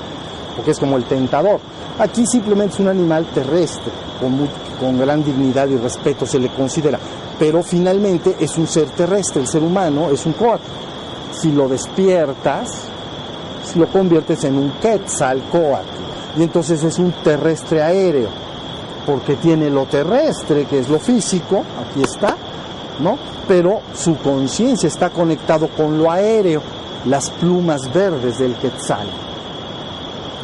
[0.55, 1.59] porque es como el tentador.
[1.98, 4.46] Aquí simplemente es un animal terrestre, con, mu-
[4.80, 6.98] con gran dignidad y respeto se le considera,
[7.38, 10.64] pero finalmente es un ser terrestre, el ser humano es un coatl.
[11.32, 12.88] Si lo despiertas,
[13.76, 15.86] lo conviertes en un Quetzalcoatl.
[16.38, 18.28] Y entonces es un terrestre aéreo,
[19.06, 22.36] porque tiene lo terrestre, que es lo físico, aquí está,
[23.00, 23.18] ¿no?
[23.46, 26.62] Pero su conciencia está conectado con lo aéreo,
[27.06, 29.08] las plumas verdes del Quetzal.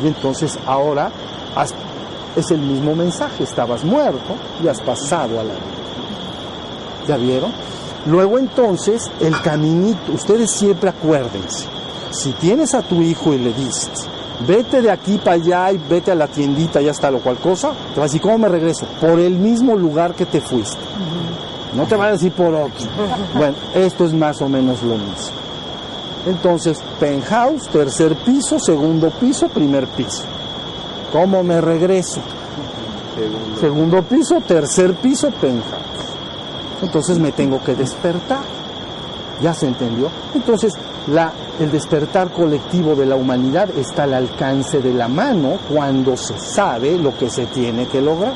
[0.03, 1.11] Y entonces ahora
[2.37, 7.07] es el mismo mensaje, estabas muerto y has pasado a la vida.
[7.09, 7.53] ¿Ya vieron?
[8.07, 11.67] Luego entonces el caminito, ustedes siempre acuérdense,
[12.11, 14.07] si tienes a tu hijo y le dices,
[14.47, 17.73] vete de aquí para allá y vete a la tiendita, ya está lo cual cosa,
[17.95, 18.87] te va a decir, ¿cómo me regreso?
[19.01, 20.79] Por el mismo lugar que te fuiste.
[21.75, 22.87] No te va a decir por otro.
[23.35, 25.37] Bueno, esto es más o menos lo mismo.
[26.27, 30.23] Entonces, penthouse, tercer piso, segundo piso, primer piso.
[31.13, 32.21] ¿Cómo me regreso?
[33.61, 35.87] Segundo piso, tercer piso, penthouse.
[36.83, 38.43] Entonces me tengo que despertar.
[39.43, 40.09] ¿Ya se entendió?
[40.35, 40.75] Entonces,
[41.09, 46.39] la, el despertar colectivo de la humanidad está al alcance de la mano cuando se
[46.39, 48.35] sabe lo que se tiene que lograr.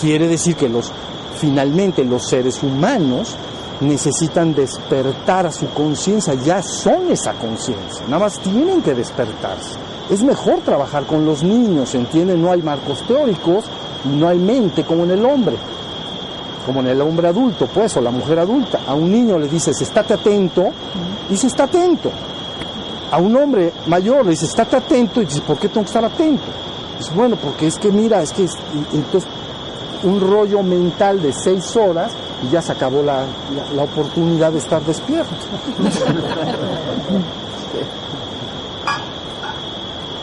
[0.00, 0.90] Quiere decir que los,
[1.36, 3.36] finalmente los seres humanos
[3.80, 9.76] necesitan despertar a su conciencia, ya son esa conciencia, nada más tienen que despertarse.
[10.10, 12.42] Es mejor trabajar con los niños, ¿entienden?
[12.42, 13.64] No hay marcos teóricos,
[14.04, 15.56] no hay mente como en el hombre
[16.66, 18.80] como en el hombre adulto, pues, o la mujer adulta.
[18.86, 20.66] A un niño le dices, estate atento,
[21.28, 22.10] y dice, está atento.
[23.10, 26.04] A un hombre mayor le dices, estate atento, y dice, ¿por qué tengo que estar
[26.04, 26.44] atento?
[26.98, 28.46] Dice, bueno, porque es que mira, es que
[28.92, 29.28] entonces
[30.04, 32.12] un rollo mental de seis horas
[32.46, 35.34] y ya se acabó la, la- la oportunidad de estar despierto.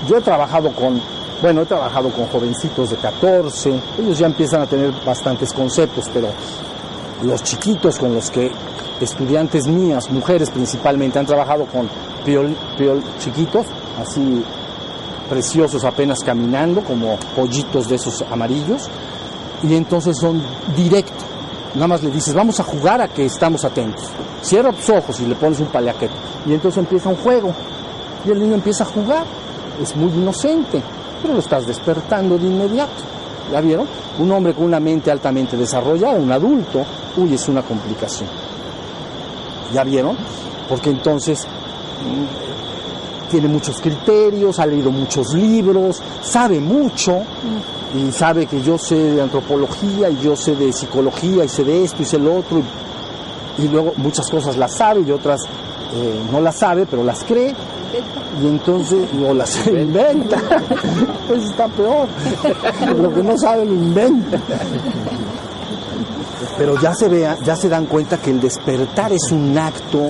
[0.08, 1.02] Yo he trabajado con,
[1.42, 6.30] bueno, he trabajado con jovencitos de 14, ellos ya empiezan a tener bastantes conceptos, pero
[7.24, 8.52] los chiquitos con los que
[9.02, 11.90] estudiantes mías, mujeres principalmente, han trabajado con
[12.26, 12.56] piol,
[13.20, 13.66] chiquitos,
[14.00, 14.44] así
[15.30, 18.90] preciosos apenas caminando, como pollitos de esos amarillos,
[19.62, 20.42] y entonces son
[20.76, 21.26] directos.
[21.74, 24.10] Nada más le dices, vamos a jugar a que estamos atentos.
[24.42, 26.14] Cierra tus ojos y le pones un paliaquete.
[26.46, 27.54] Y entonces empieza un juego.
[28.26, 29.26] Y el niño empieza a jugar.
[29.82, 30.82] Es muy inocente,
[31.22, 33.04] pero lo estás despertando de inmediato.
[33.52, 33.88] ¿Ya vieron?
[34.20, 36.84] Un hombre con una mente altamente desarrollada, un adulto,
[37.18, 38.30] uy, es una complicación.
[39.74, 40.18] ¿Ya vieron?
[40.68, 47.22] Porque entonces mm, tiene muchos criterios, ha leído muchos libros, sabe mucho
[47.96, 51.84] y sabe que yo sé de antropología y yo sé de psicología y sé de
[51.84, 52.62] esto y sé lo otro
[53.58, 55.42] y, luego muchas cosas las sabe y otras
[55.94, 57.56] eh, no las sabe pero las cree
[58.42, 60.38] y entonces no las inventa
[61.28, 62.08] pues está peor
[62.98, 64.40] lo que no sabe lo inventa
[66.58, 70.10] pero ya se vea, ya se dan cuenta que el despertar es un acto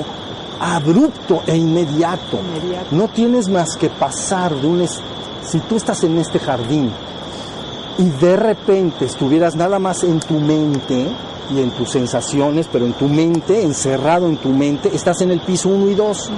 [0.59, 2.39] abrupto e inmediato.
[2.39, 2.87] Inmediato.
[2.95, 4.81] No tienes más que pasar de un...
[4.81, 4.99] es-
[5.43, 6.89] Si tú estás en este jardín
[7.97, 11.07] y de repente estuvieras nada más en tu mente
[11.53, 15.39] y en tus sensaciones, pero en tu mente, encerrado en tu mente, estás en el
[15.41, 16.29] piso 1 y 2.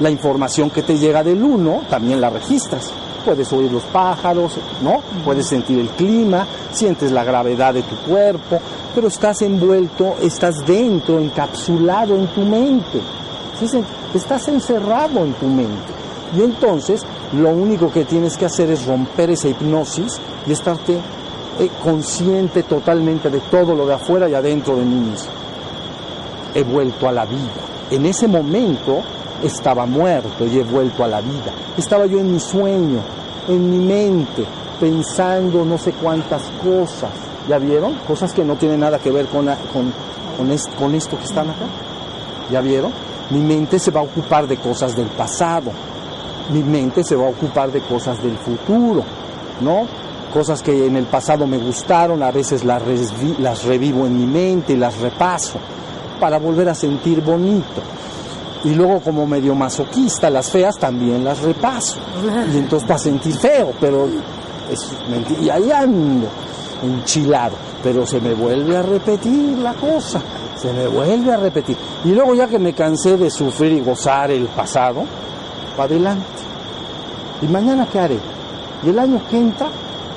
[0.00, 2.90] La información que te llega del 1 también la registras.
[3.24, 4.52] Puedes oír los pájaros,
[4.82, 5.00] ¿no?
[5.24, 8.60] Puedes sentir el clima, sientes la gravedad de tu cuerpo,
[8.94, 13.00] pero estás envuelto, estás dentro, encapsulado en tu mente.
[13.58, 13.66] ¿Sí?
[14.12, 15.92] Estás encerrado en tu mente.
[16.36, 20.94] Y entonces lo único que tienes que hacer es romper esa hipnosis y estarte
[21.60, 25.30] eh, consciente totalmente de todo lo de afuera y adentro de mí mismo.
[26.52, 27.62] He vuelto a la vida.
[27.90, 29.02] En ese momento
[29.44, 31.52] estaba muerto y he vuelto a la vida.
[31.76, 32.98] Estaba yo en mi sueño,
[33.48, 34.44] en mi mente,
[34.80, 37.10] pensando no sé cuántas cosas.
[37.48, 37.94] ¿Ya vieron?
[38.06, 39.92] Cosas que no tienen nada que ver con, con,
[40.38, 41.66] con, es- con esto que están acá.
[42.50, 42.92] ¿Ya vieron?
[43.30, 45.70] Mi mente se va a ocupar de cosas del pasado.
[46.52, 49.02] Mi mente se va a ocupar de cosas del futuro,
[49.60, 49.86] ¿no?
[50.32, 52.82] Cosas que en el pasado me gustaron, a veces las,
[53.38, 55.58] las revivo en mi mente y las repaso
[56.20, 57.80] para volver a sentir bonito.
[58.64, 61.96] Y luego como medio masoquista, las feas también las repaso.
[62.54, 64.08] Y entonces para sentir feo, pero
[64.70, 65.40] es mentira.
[65.40, 66.26] Y ahí ando,
[66.82, 67.54] enchilado.
[67.82, 70.18] Pero se me vuelve a repetir la cosa,
[70.56, 71.76] se me vuelve a repetir.
[72.04, 75.04] Y luego ya que me cansé de sufrir y gozar el pasado,
[75.76, 76.24] para adelante.
[77.42, 78.18] ¿Y mañana qué haré?
[78.82, 79.66] ¿Y el año que entra?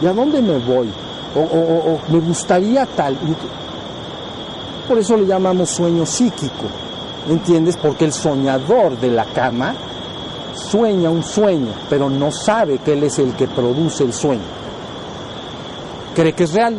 [0.01, 0.87] ¿Y a dónde me voy?
[1.35, 3.17] O, o- o me gustaría tal.
[4.87, 6.63] Por eso le llamamos sueño psíquico.
[7.29, 7.77] ¿Entiendes?
[7.77, 9.75] Porque el soñador de la cama
[10.55, 14.43] sueña un sueño, pero no sabe que él es el que produce el sueño.
[16.15, 16.77] Cree que es real.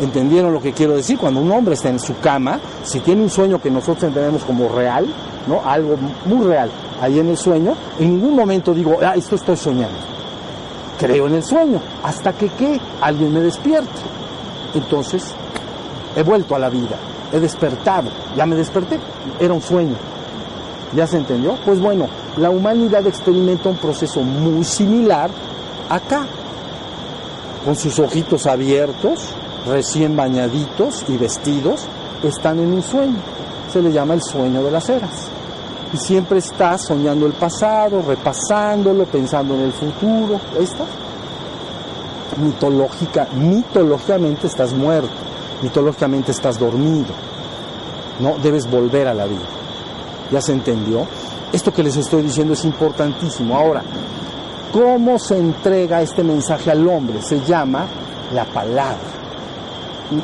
[0.00, 1.16] ¿Entendieron lo que quiero decir?
[1.16, 4.68] Cuando un hombre está en su cama, si tiene un sueño que nosotros entendemos como
[4.68, 5.06] real,
[5.46, 5.62] ¿no?
[5.64, 6.70] Algo muy real,
[7.00, 9.96] ahí en el sueño, en ningún momento digo, ah, esto estoy soñando.
[10.98, 13.88] Creo en el sueño, hasta que alguien me despierta.
[14.74, 15.32] Entonces,
[16.14, 16.96] he vuelto a la vida,
[17.32, 18.98] he despertado, ya me desperté,
[19.40, 19.96] era un sueño.
[20.94, 21.56] ¿Ya se entendió?
[21.64, 22.06] Pues bueno,
[22.36, 25.30] la humanidad experimenta un proceso muy similar
[25.88, 26.26] acá,
[27.64, 29.20] con sus ojitos abiertos,
[29.66, 31.86] recién bañaditos y vestidos,
[32.22, 33.16] están en un sueño.
[33.72, 35.28] Se le llama el sueño de las eras.
[35.92, 40.40] Y siempre estás soñando el pasado, repasándolo, pensando en el futuro.
[40.56, 40.84] Ahí está.
[42.42, 45.08] Mitológica, mitológicamente estás muerto,
[45.62, 47.14] mitológicamente estás dormido.
[48.20, 49.46] No debes volver a la vida.
[50.30, 51.06] ¿Ya se entendió?
[51.52, 53.56] Esto que les estoy diciendo es importantísimo.
[53.56, 53.82] Ahora,
[54.72, 57.22] ¿cómo se entrega este mensaje al hombre?
[57.22, 57.86] Se llama
[58.34, 59.16] la palabra.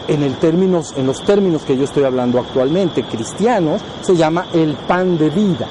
[0.06, 5.18] En, el en los términos que yo estoy hablando actualmente, cristianos, se llama el pan
[5.18, 5.66] de vida.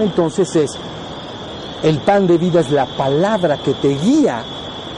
[0.00, 0.70] Entonces es,
[1.82, 4.42] el pan de vida es la palabra que te guía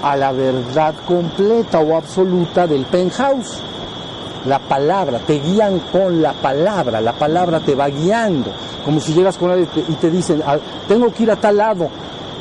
[0.02, 3.58] a la verdad completa o absoluta del penthouse.
[4.46, 8.52] La palabra, te guían con la palabra, la palabra te va guiando.
[8.84, 11.88] Como si llegas con alguien y te dicen, "Ah, tengo que ir a tal lado,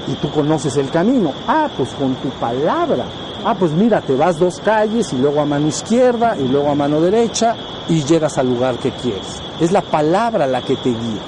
[0.08, 1.32] y tú conoces el camino.
[1.48, 3.06] Ah, pues con tu palabra.
[3.44, 6.76] Ah, pues mira, te vas dos calles y luego a mano izquierda y luego a
[6.76, 7.56] mano derecha
[7.88, 9.42] y llegas al lugar que quieres.
[9.60, 11.22] Es la palabra la que te guía.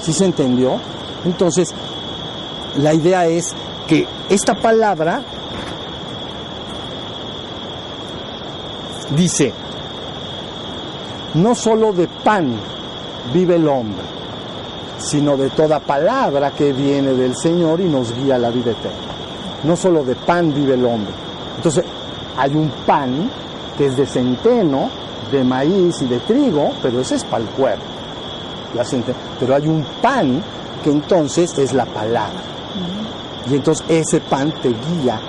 [0.00, 0.78] ¿Sí se entendió?
[1.24, 1.74] Entonces,
[2.78, 3.54] la idea es
[3.88, 5.22] que esta palabra
[9.16, 9.52] dice,
[11.34, 12.54] no solo de pan
[13.32, 14.04] vive el hombre,
[14.98, 18.98] sino de toda palabra que viene del Señor y nos guía a la vida eterna.
[19.64, 21.12] No solo de pan vive el hombre.
[21.56, 21.84] Entonces,
[22.36, 23.30] hay un pan
[23.78, 24.90] que es de centeno,
[25.32, 27.82] de maíz y de trigo, pero ese es para el cuerpo.
[29.40, 30.42] Pero hay un pan
[30.84, 32.57] que entonces es la palabra.
[33.50, 35.20] Y entonces ese pan te guía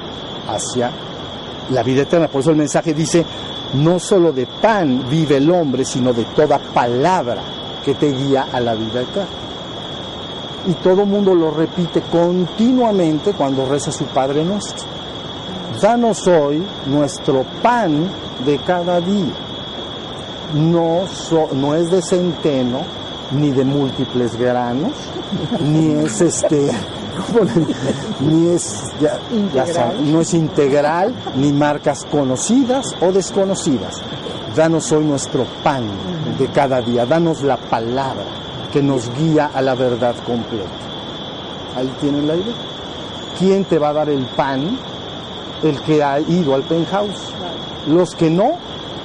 [0.48, 0.92] hacia
[1.72, 2.28] la vida eterna.
[2.28, 3.26] Por eso el mensaje dice,
[3.74, 7.42] no solo de pan vive el hombre, sino de toda palabra
[7.84, 9.30] que te guía a la vida eterna.
[10.68, 14.86] Y todo mundo lo repite continuamente cuando reza su Padre Nuestro.
[15.82, 18.10] Danos hoy nuestro pan
[18.46, 19.34] de cada día.
[20.54, 21.04] No,
[21.54, 22.80] no es de centeno,
[23.32, 24.92] ni de múltiples granos,
[25.64, 26.70] ni es este,
[27.28, 29.18] ¿cómo le- ni es, ya-
[29.54, 33.96] ya no es integral, ni marcas conocidas o desconocidas.
[34.56, 35.84] Danos hoy nuestro pan
[36.38, 38.24] de cada día, danos la palabra
[38.74, 40.70] que nos guía a la verdad completa.
[41.78, 42.54] Ahí tienen la idea.
[43.38, 44.78] ¿Quién te va a dar el pan?
[45.64, 47.32] El que ha ido al penthouse.
[47.88, 48.54] Los que no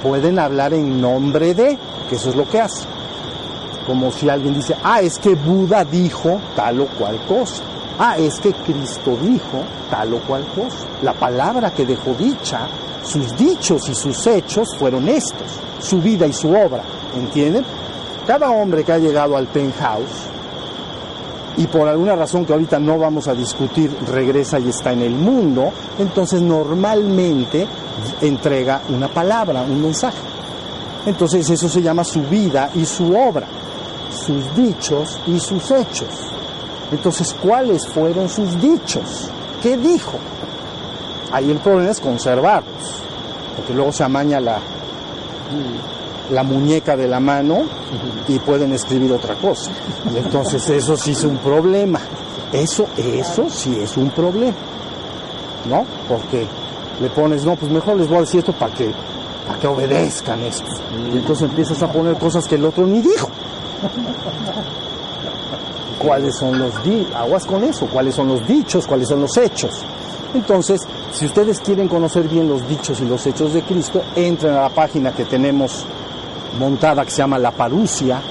[0.03, 1.77] pueden hablar en nombre de,
[2.09, 2.85] que eso es lo que hace.
[3.87, 7.61] Como si alguien dice, ah, es que Buda dijo tal o cual cosa.
[7.97, 10.85] Ah, es que Cristo dijo tal o cual cosa.
[11.01, 12.67] La palabra que dejó dicha,
[13.03, 15.47] sus dichos y sus hechos fueron estos,
[15.79, 16.83] su vida y su obra.
[17.15, 17.63] ¿Entienden?
[18.27, 20.35] Cada hombre que ha llegado al penthouse
[21.57, 25.13] y por alguna razón que ahorita no vamos a discutir regresa y está en el
[25.13, 27.65] mundo, entonces normalmente
[28.21, 30.17] entrega una palabra, un mensaje.
[31.05, 33.47] Entonces eso se llama su vida y su obra,
[34.11, 36.24] sus dichos y sus hechos.
[36.91, 39.29] Entonces, ¿cuáles fueron sus dichos?
[39.61, 40.17] ¿Qué dijo?
[41.31, 43.01] Ahí el problema es conservarlos,
[43.55, 44.59] porque luego se amaña la,
[46.31, 47.63] la muñeca de la mano
[48.27, 49.71] y pueden escribir otra cosa.
[50.13, 51.99] Y entonces eso sí es un problema.
[52.53, 54.55] Eso, eso sí es un problema.
[55.69, 55.83] ¿No?
[56.07, 56.45] Porque
[57.01, 58.91] le pones, no, pues mejor les voy a decir esto para que,
[59.47, 60.67] para que obedezcan esto.
[61.11, 63.29] Y entonces empiezas a poner cosas que el otro ni dijo.
[66.05, 67.87] ¿Cuáles son los di aguas con eso?
[67.87, 68.85] ¿Cuáles son los dichos?
[68.85, 69.83] ¿Cuáles son los hechos?
[70.35, 70.81] Entonces,
[71.11, 74.69] si ustedes quieren conocer bien los dichos y los hechos de Cristo, entren a la
[74.69, 75.85] página que tenemos
[76.59, 78.21] montada que se llama La Parusia,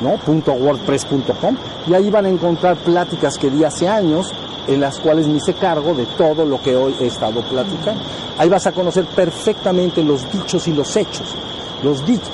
[0.00, 0.18] ¿no?
[0.52, 1.56] .wordpress.com
[1.88, 4.32] y ahí van a encontrar pláticas que di hace años
[4.66, 8.02] en las cuales me hice cargo de todo lo que hoy he estado platicando.
[8.38, 11.34] Ahí vas a conocer perfectamente los dichos y los hechos.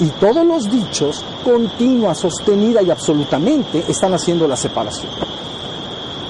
[0.01, 5.11] Y todos los dichos, continua, sostenida y absolutamente, están haciendo la separación.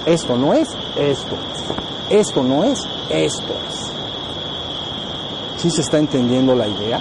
[0.04, 2.18] Esto no es, esto es.
[2.18, 3.92] Esto no es, esto es.
[5.62, 7.00] ¿Sí se está entendiendo la idea?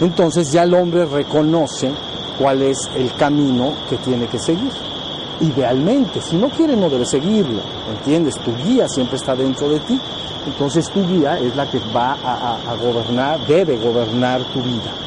[0.00, 1.92] Entonces ya el hombre reconoce
[2.38, 4.72] cuál es el camino que tiene que seguir.
[5.40, 7.60] Idealmente, si no quiere no debe seguirlo,
[7.96, 8.34] ¿entiendes?
[8.40, 10.00] Tu guía siempre está dentro de ti,
[10.46, 15.05] entonces tu guía es la que va a, gobernar, debe gobernar tu vida.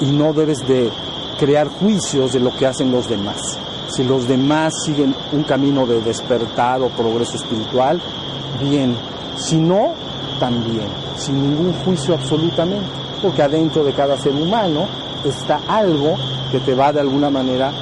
[0.00, 0.90] Y no debes de
[1.38, 3.58] crear juicios de lo que hacen los demás.
[3.90, 8.00] Si los demás siguen un camino de despertar o progreso espiritual,
[8.60, 8.94] bien.
[9.36, 9.94] Si no,
[10.38, 12.88] también, sin ningún juicio absolutamente.
[13.22, 14.86] Porque adentro de cada ser humano
[15.24, 16.14] está algo
[16.50, 17.72] que te va de alguna manera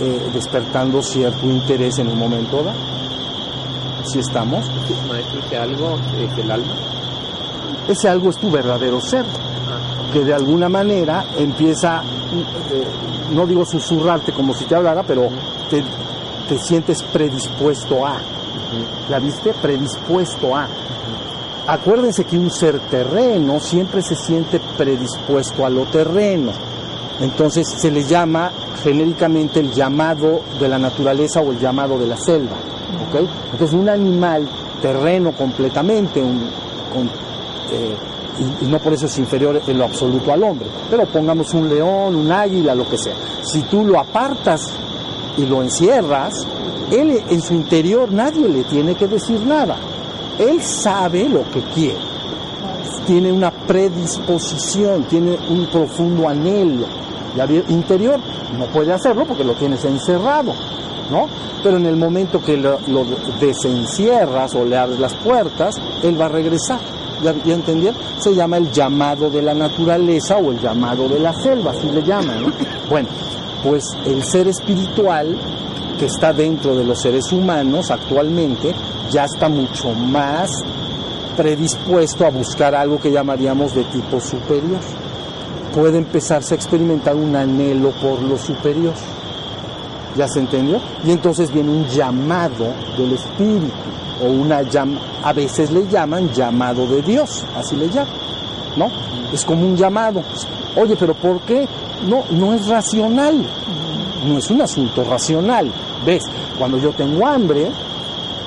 [0.00, 2.78] eh, despertando cierto interés en un momento dado.
[4.04, 4.64] Si estamos.
[5.08, 6.74] Maestro, ese algo es el alma.
[7.88, 9.24] Ese algo es tu verdadero ser.
[10.12, 12.02] Que de alguna manera empieza,
[12.72, 12.84] eh,
[13.32, 15.28] no digo susurrarte como si te hablara, pero
[15.70, 15.82] te,
[16.48, 18.18] te sientes predispuesto a.
[19.08, 19.52] ¿La viste?
[19.54, 20.68] Predispuesto a.
[21.66, 26.52] Acuérdense que un ser terreno siempre se siente predispuesto a lo terreno.
[27.20, 28.50] Entonces se le llama
[28.82, 32.56] genéricamente el llamado de la naturaleza o el llamado de la selva.
[33.52, 34.48] Entonces un animal
[34.80, 37.96] terreno completamente, eh,
[38.62, 42.14] y, no por eso es inferior en lo absoluto al hombre, pero pongamos un león,
[42.14, 43.14] un águila, lo que sea.
[43.42, 44.70] Si tú lo apartas
[45.36, 46.46] y lo encierras,
[46.90, 49.76] él en su interior nadie le tiene que decir nada.
[50.38, 51.98] Él sabe lo que quiere,
[53.06, 56.86] tiene una predisposición, tiene un profundo anhelo
[57.68, 58.18] interior.
[58.58, 60.52] No puede hacerlo porque lo tienes encerrado,
[61.10, 61.28] ¿no?
[61.62, 62.78] Pero en el momento que lo,
[63.40, 66.80] desencierras o le abres las puertas, él va a regresar.
[67.22, 71.72] ¿Ya, ¿Ya Se llama el llamado de la naturaleza o el llamado de la selva,
[71.72, 72.52] así le llaman, ¿no?
[72.88, 73.08] Bueno,
[73.62, 75.36] pues el ser espiritual
[75.98, 78.72] que está dentro de los seres humanos actualmente
[79.10, 80.50] ya está mucho más
[81.36, 84.80] predispuesto a buscar algo que llamaríamos de tipo superior
[85.78, 88.94] puede empezarse a experimentar un anhelo por lo superior.
[90.16, 90.80] ¿Ya se entendió?
[91.04, 93.72] Y entonces viene un llamado del Espíritu,
[94.20, 94.62] o una
[95.22, 98.12] a veces le llaman llamado de Dios, así le llaman,
[98.76, 98.90] ¿no?
[99.32, 100.22] Es como un llamado.
[100.76, 101.66] Oye, pero ¿por qué?
[102.06, 103.44] No, no es racional,
[104.26, 105.70] no es un asunto racional.
[106.04, 106.24] ¿Ves?
[106.58, 107.70] Cuando yo tengo hambre,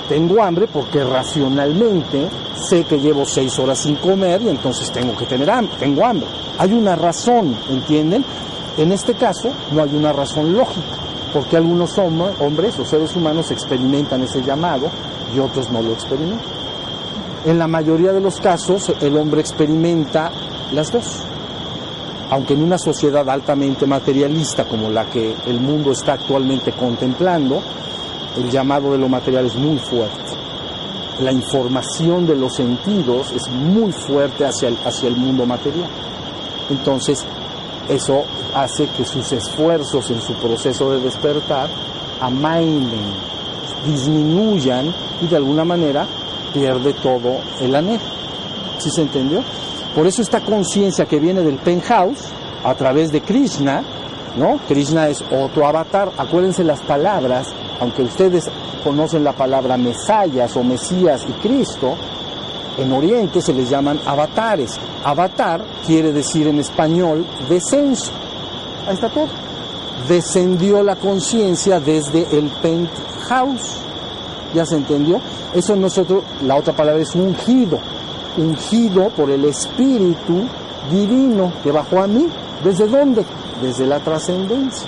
[0.08, 5.26] tengo hambre porque racionalmente sé que llevo seis horas sin comer y entonces tengo que
[5.26, 6.28] tener hambre, tengo hambre.
[6.58, 8.24] Hay una razón, ¿entienden?
[8.78, 10.96] En este caso no hay una razón lógica,
[11.34, 14.90] porque algunos hombres o seres humanos experimentan ese llamado
[15.36, 16.40] y otros no lo experimentan.
[17.46, 20.32] En la mayoría de los casos el hombre experimenta
[20.72, 21.24] las dos.
[22.30, 27.62] Aunque en una sociedad altamente materialista como la que el mundo está actualmente contemplando,
[28.38, 30.32] el llamado de lo material es muy fuerte.
[31.20, 35.90] La información de los sentidos es muy fuerte hacia el, hacia el mundo material.
[36.70, 37.26] Entonces,
[37.90, 38.24] eso
[38.56, 41.70] hace que sus esfuerzos en su proceso de despertar
[42.22, 43.31] amainen,
[43.86, 46.06] disminuyan y de alguna manera
[46.54, 48.02] pierde todo el anhelo.
[48.80, 49.44] ¿Sí se entendió?
[49.96, 52.26] Por eso esta conciencia que viene del penthouse
[52.64, 53.84] a través de Krishna,
[54.38, 54.60] ¿no?
[54.68, 56.12] Krishna es otro avatar.
[56.18, 58.48] Acuérdense las palabras aunque ustedes
[58.84, 61.96] conocen la palabra Mesayas o Mesías y Cristo,
[62.78, 64.80] en Oriente se les llaman avatares.
[65.04, 68.12] Avatar quiere decir en español descenso.
[68.88, 69.28] Ahí está todo.
[70.08, 72.50] Descendió la conciencia desde el
[73.22, 73.78] penthouse.
[74.54, 75.22] ¿Ya se entendió?
[75.54, 77.80] Eso nosotros, la otra palabra es ungido.
[78.38, 80.48] Ungido por el Espíritu
[80.92, 82.28] Divino que bajó a mí.
[82.64, 83.24] ¿Desde dónde?
[83.62, 84.88] Desde la trascendencia.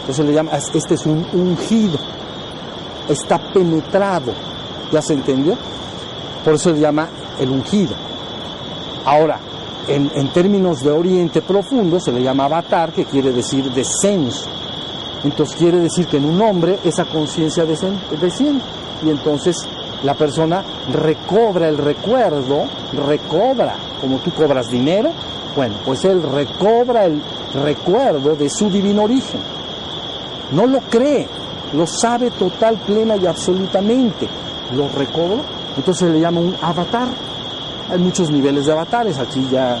[0.00, 1.98] Entonces le llama, este es un ungido,
[3.08, 4.32] está penetrado,
[4.92, 5.56] ¿ya se entendió?
[6.44, 7.08] Por eso se llama
[7.40, 7.92] el ungido.
[9.04, 9.40] Ahora,
[9.88, 14.48] en, en, términos de Oriente profundo se le llama avatar, que quiere decir descenso.
[15.26, 18.62] Entonces quiere decir que en un hombre esa conciencia desciende.
[19.04, 19.56] Y entonces
[20.02, 22.64] la persona recobra el recuerdo,
[23.06, 25.10] recobra, como tú cobras dinero,
[25.54, 27.20] bueno, pues él recobra el
[27.62, 29.40] recuerdo de su divino origen
[30.52, 31.26] no lo cree,
[31.72, 34.28] lo sabe total, plena y absolutamente.
[34.74, 35.42] Lo recobra,
[35.76, 37.08] entonces le llama un avatar.
[37.90, 39.78] Hay muchos niveles de avatares, aquí ya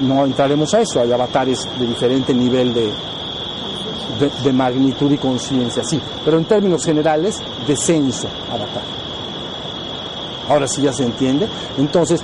[0.00, 2.90] no entraremos a eso, hay avatares de diferente nivel de,
[4.18, 8.82] de, magnitud y conciencia, sí, pero en términos generales, descenso, avatar.
[10.48, 11.46] Ahora sí ya se entiende.
[11.78, 12.22] Entonces,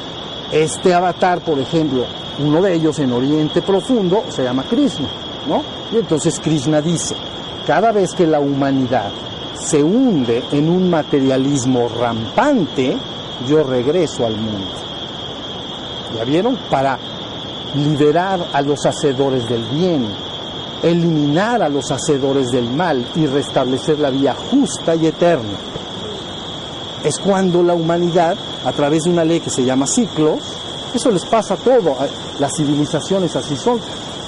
[0.50, 2.04] este avatar, por ejemplo,
[2.38, 5.08] uno de ellos en Oriente Profundo se llama Krishna,
[5.48, 5.62] ¿no?
[5.92, 7.14] Y entonces Krishna dice,
[7.66, 9.10] cada vez que la humanidad
[9.54, 12.96] se hunde en un materialismo rampante,
[13.48, 14.66] yo regreso al mundo.
[16.16, 16.56] ¿Ya vieron?
[16.70, 16.98] Para
[17.74, 20.06] liberar a los hacedores del bien,
[20.82, 25.58] eliminar a los hacedores del mal y restablecer la vía justa y eterna.
[27.04, 30.40] Es cuando la humanidad, a través de una ley que se llama ciclos,
[30.94, 31.96] eso les pasa a todo,
[32.38, 33.78] las civilizaciones así son.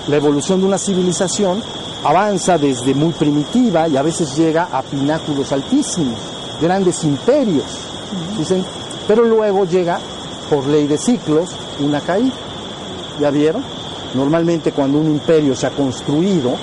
[0.09, 1.63] La evolución de una civilización
[2.05, 6.19] avanza desde muy primitiva y a veces llega a pináculos altísimos,
[6.61, 7.65] grandes imperios,
[8.37, 8.65] dicen,
[9.07, 9.99] pero luego llega,
[10.51, 12.35] por ley de ciclos, una caída.
[13.21, 13.78] ¿Ya vieron?
[14.15, 16.55] Normalmente cuando un imperio se ha construido,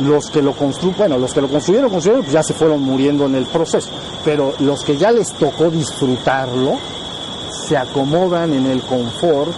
[0.00, 3.26] los que lo construyeron, bueno, los que lo construyeron, construyeron, pues ya se fueron muriendo
[3.26, 3.90] en el proceso,
[4.24, 6.78] pero los que ya les tocó disfrutarlo,
[7.50, 9.52] se acomodan en el confort,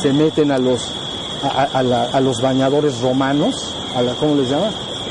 [0.00, 0.90] se meten a los,
[1.42, 4.70] a, los bañadores romanos, a la, ¿cómo les llama?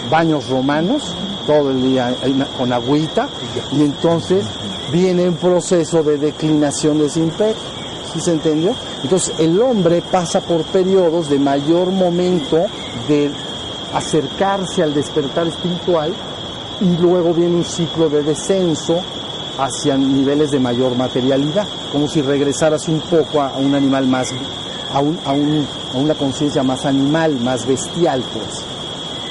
[0.10, 1.16] Baños romanos,
[1.48, 2.14] todo el día
[2.58, 3.28] con agüita,
[3.72, 4.46] y entonces
[4.92, 7.73] viene un proceso de declinación de ese imperio.
[8.14, 8.76] ¿Sí se entendió?
[9.02, 12.64] Entonces el hombre pasa por periodos de mayor momento
[13.08, 13.32] de
[13.94, 16.14] acercarse al despertar espiritual
[16.80, 19.00] y luego viene un ciclo de descenso
[19.58, 24.32] hacia niveles de mayor materialidad, como si regresaras un poco a, un animal más,
[24.92, 28.64] a, a una conciencia más animal, más bestial, pues.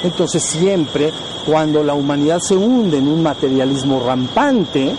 [0.03, 1.11] Entonces siempre
[1.45, 4.95] cuando la humanidad se hunde en un materialismo rampante,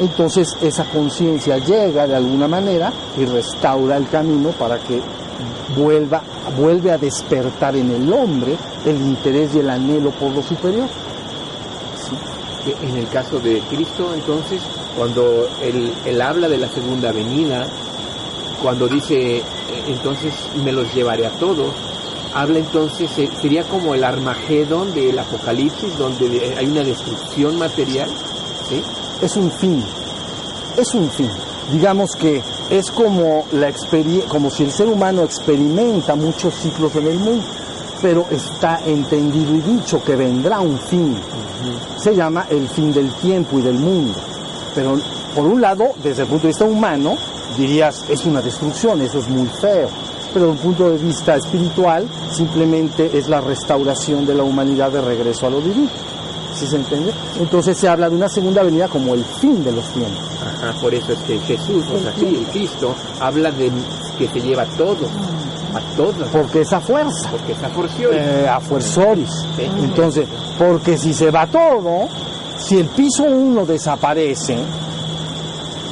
[0.00, 5.00] entonces esa conciencia llega de alguna manera y restaura el camino para que
[5.76, 6.22] vuelva,
[6.58, 10.88] vuelve a despertar en el hombre el interés y el anhelo por lo superior.
[12.80, 14.62] En el caso de Cristo, entonces,
[14.96, 17.66] cuando él, habla de la segunda venida,
[18.62, 19.42] cuando dice, eh,
[19.88, 20.32] entonces
[20.64, 21.74] me los llevaré a todos,
[22.32, 28.08] habla entonces, sería como el Armagedón del Apocalipsis, donde hay una destrucción material,
[28.68, 28.80] ¿sí?
[29.22, 29.82] Es un fin,
[30.76, 31.30] es un fin.
[31.70, 33.72] Digamos que es como, la
[34.28, 37.44] como si el ser humano experimenta muchos ciclos en el mundo,
[38.02, 41.16] pero está entendido y dicho que vendrá un fin.
[41.96, 44.18] Se llama el fin del tiempo y del mundo.
[44.74, 44.98] Pero
[45.36, 47.16] por un lado, desde el punto de vista humano,
[47.56, 49.88] dirías, es una destrucción, eso es muy feo.
[50.34, 55.00] Pero desde un punto de vista espiritual, simplemente es la restauración de la humanidad de
[55.00, 56.11] regreso a lo divino.
[56.54, 57.12] ¿Sí se entiende?
[57.40, 60.22] Entonces se habla de una segunda venida como el fin de los tiempos.
[60.40, 63.70] Ajá, por eso es que Jesús, o sea, sí, el Cristo, habla de
[64.18, 65.08] que se lleva todo,
[65.74, 66.28] a todos.
[66.30, 67.30] Porque es a fuerza.
[67.30, 68.20] Porque es a fuerzoris.
[68.20, 69.30] Eh, a fuerzoris.
[69.58, 70.28] Entonces,
[70.58, 72.08] porque si se va todo,
[72.58, 74.58] si el piso 1 desaparece,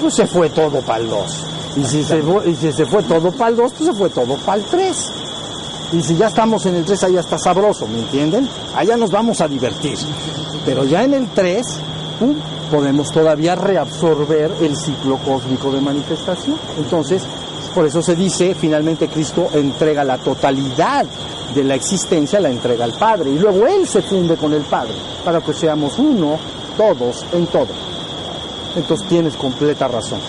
[0.00, 1.46] pues se fue todo para el 2.
[1.76, 4.36] Y si, se, y si se fue todo para el 2, pues se fue todo
[4.44, 5.12] para el 3.
[5.92, 8.48] Y si ya estamos en el 3, allá está sabroso, ¿me entienden?
[8.76, 9.98] Allá nos vamos a divertir.
[10.64, 11.66] Pero ya en el 3,
[12.70, 16.56] podemos todavía reabsorber el ciclo cósmico de manifestación.
[16.78, 17.22] Entonces,
[17.74, 21.06] por eso se dice, finalmente Cristo entrega la totalidad
[21.54, 23.30] de la existencia, la entrega al Padre.
[23.30, 26.38] Y luego Él se funde con el Padre, para que seamos uno,
[26.76, 27.68] todos, en todo.
[28.76, 30.20] Entonces tienes completa razón.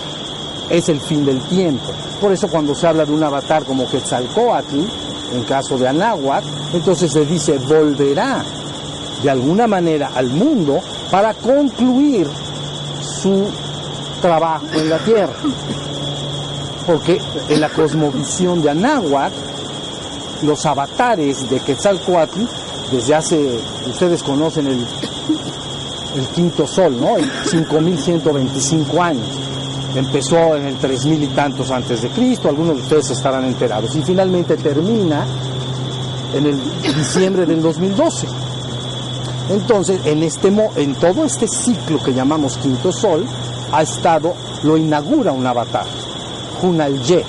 [0.68, 1.92] Es el fin del tiempo.
[2.20, 4.80] Por eso cuando se habla de un avatar como Quetzalcoatl,
[5.32, 8.44] en caso de Anáhuac, entonces se dice volverá
[9.22, 10.80] de alguna manera al mundo
[11.10, 12.28] para concluir
[13.00, 13.46] su
[14.20, 15.34] trabajo en la tierra.
[16.86, 19.32] Porque en la cosmovisión de Anáhuac,
[20.42, 22.40] los avatares de Quetzalcoatl,
[22.90, 24.84] desde hace, ustedes conocen el,
[26.16, 27.16] el quinto sol, ¿no?
[27.16, 29.51] En 5125 años
[29.94, 33.94] Empezó en el 3000 y tantos antes de Cristo, algunos de ustedes estarán enterados.
[33.94, 35.26] Y finalmente termina
[36.34, 36.58] en el
[36.94, 38.26] diciembre del 2012.
[39.50, 43.26] Entonces, en, este, en todo este ciclo que llamamos Quinto Sol,
[43.70, 45.86] ha estado, lo inaugura un avatar,
[46.60, 47.24] Junal-Ye,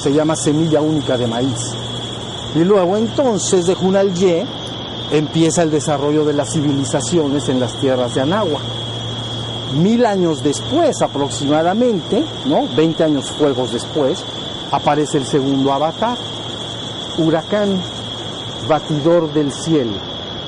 [0.00, 1.72] se llama Semilla Única de Maíz.
[2.54, 4.46] Y luego entonces de Junal-Ye
[5.10, 8.87] empieza el desarrollo de las civilizaciones en las tierras de Anáhuac
[9.74, 12.66] mil años después aproximadamente, ¿no?
[12.76, 14.24] 20 años fuegos después,
[14.70, 16.16] aparece el segundo avatar,
[17.18, 17.80] huracán,
[18.68, 19.92] batidor del cielo.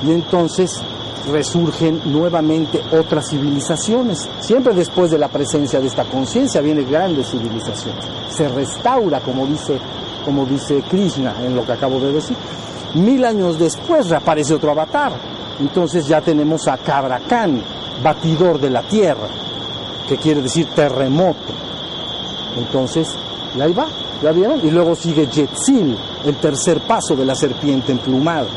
[0.03, 0.81] Y entonces
[1.29, 4.27] resurgen nuevamente otras civilizaciones.
[4.39, 8.05] Siempre después de la presencia de esta conciencia viene grandes civilizaciones.
[8.29, 9.77] Se restaura, como dice,
[10.25, 12.37] como dice Krishna en lo que acabo de decir.
[12.95, 15.13] Mil años después reaparece otro avatar.
[15.61, 17.61] Entonces ya tenemos a Khan
[18.03, 19.27] batidor de la tierra.
[20.09, 21.53] que quiere decir terremoto.
[22.57, 23.15] Entonces,
[23.55, 23.85] y ahí va,
[24.21, 24.59] ¿ya vieron?
[24.65, 28.47] Y luego sigue Yetzil, el tercer paso de la serpiente emplumada.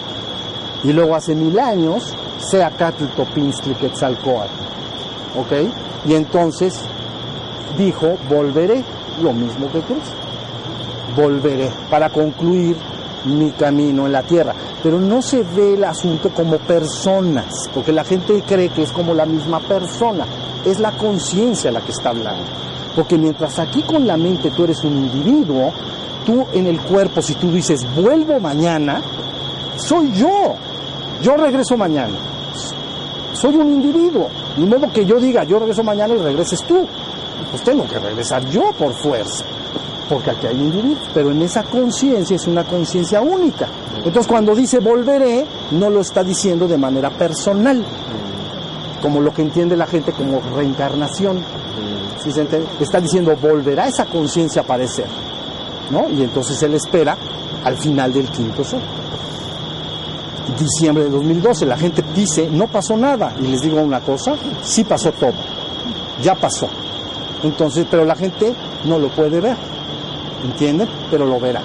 [0.83, 4.51] Y luego hace mil años, Seacatl Topinstli Quetzalcoatl.
[5.39, 5.71] ¿Ok?
[6.07, 6.81] Y entonces
[7.79, 8.83] dijo, volveré,
[9.23, 10.17] lo mismo que Cristo.
[11.15, 12.77] Volveré para concluir
[13.25, 14.55] mi camino en la tierra.
[14.83, 19.15] Pero no se ve el asunto como personas, porque la gente cree que es como
[19.15, 20.27] la misma persona.
[20.65, 22.45] Es la conciencia la que está hablando.
[22.97, 25.73] Porque mientras aquí con la mente tú eres un individuo,
[26.25, 29.03] tú en el cuerpo, si tú dices, vuelvo mañana,
[29.77, 30.55] soy yo.
[31.23, 32.15] Yo regreso mañana.
[33.33, 34.29] Soy un individuo.
[34.57, 36.87] Ni modo que yo diga, yo regreso mañana y regreses tú.
[37.51, 39.45] Pues tengo que regresar yo por fuerza.
[40.09, 41.09] Porque aquí hay individuos.
[41.13, 43.69] Pero en esa conciencia es una conciencia única.
[43.97, 47.85] Entonces cuando dice volveré, no lo está diciendo de manera personal.
[49.01, 51.43] Como lo que entiende la gente como reencarnación.
[52.23, 52.47] ¿Sí se?
[52.81, 55.07] Está diciendo volverá esa conciencia a aparecer.
[55.91, 56.09] ¿no?
[56.11, 57.17] Y entonces él espera
[57.65, 58.81] al final del quinto sol.
[60.59, 63.35] Diciembre de 2012, la gente dice, no pasó nada.
[63.41, 65.33] Y les digo una cosa, sí pasó todo.
[66.23, 66.69] Ya pasó.
[67.43, 69.57] Entonces, pero la gente no lo puede ver.
[70.43, 70.89] ¿Entienden?
[71.11, 71.63] Pero lo verá.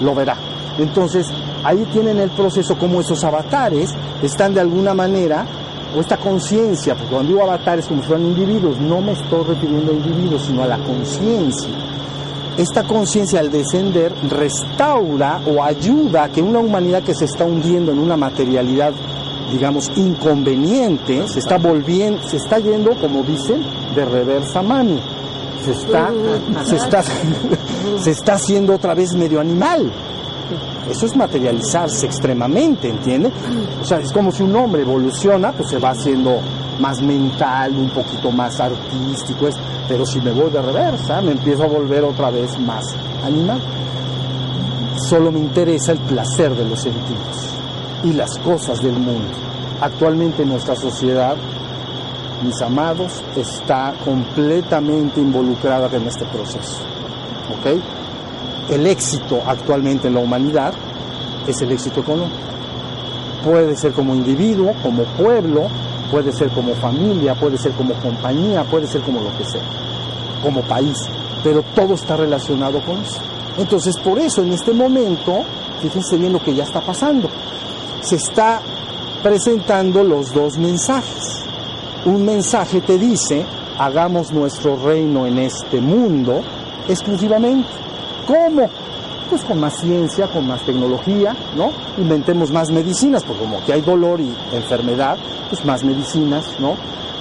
[0.00, 0.36] Lo verá.
[0.78, 1.26] Entonces,
[1.64, 5.46] ahí tienen el proceso como esos avatares están de alguna manera,
[5.96, 9.92] o esta conciencia, porque cuando digo avatares como si fueran individuos, no me estoy refiriendo
[9.92, 11.70] a individuos, sino a la conciencia
[12.56, 17.92] esta conciencia al descender restaura o ayuda a que una humanidad que se está hundiendo
[17.92, 18.92] en una materialidad,
[19.52, 23.62] digamos, inconveniente, se está volviendo, se está yendo, como dicen,
[23.94, 24.98] de reversa mano.
[25.64, 26.10] Se está,
[26.64, 27.02] se está,
[28.00, 29.92] se está haciendo otra vez medio animal.
[30.90, 33.32] Eso es materializarse extremadamente, ¿entiende?
[33.80, 36.38] O sea, es como si un hombre evoluciona, pues se va haciendo
[36.78, 39.48] más mental, un poquito más artístico,
[39.88, 42.84] pero si me voy de reversa, me empiezo a volver otra vez más
[43.24, 43.60] animal.
[45.08, 47.50] Solo me interesa el placer de los sentidos
[48.04, 49.34] y las cosas del mundo.
[49.80, 51.36] Actualmente nuestra sociedad,
[52.42, 56.95] mis amados, está completamente involucrada en este proceso.
[57.50, 58.70] ¿Ok?
[58.70, 60.72] El éxito actualmente en la humanidad
[61.46, 62.36] es el éxito económico.
[63.44, 65.68] Puede ser como individuo, como pueblo,
[66.10, 69.62] puede ser como familia, puede ser como compañía, puede ser como lo que sea,
[70.42, 70.96] como país,
[71.44, 73.20] pero todo está relacionado con eso.
[73.58, 75.42] Entonces, por eso en este momento,
[75.80, 77.28] fíjense bien lo que ya está pasando,
[78.00, 78.60] se está
[79.22, 81.44] presentando los dos mensajes.
[82.04, 83.44] Un mensaje te dice,
[83.78, 86.42] hagamos nuestro reino en este mundo
[86.88, 87.68] exclusivamente.
[88.26, 88.68] ¿Cómo?
[89.30, 91.70] Pues con más ciencia, con más tecnología, ¿no?
[91.98, 95.16] Inventemos más medicinas, porque como que hay dolor y enfermedad,
[95.48, 96.76] pues más medicinas, ¿no?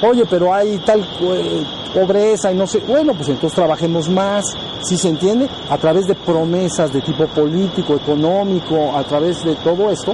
[0.07, 1.63] Oye, pero hay tal eh,
[1.93, 4.45] pobreza y no sé, bueno, pues entonces trabajemos más,
[4.81, 9.89] si se entiende, a través de promesas de tipo político, económico, a través de todo
[9.89, 10.13] esto,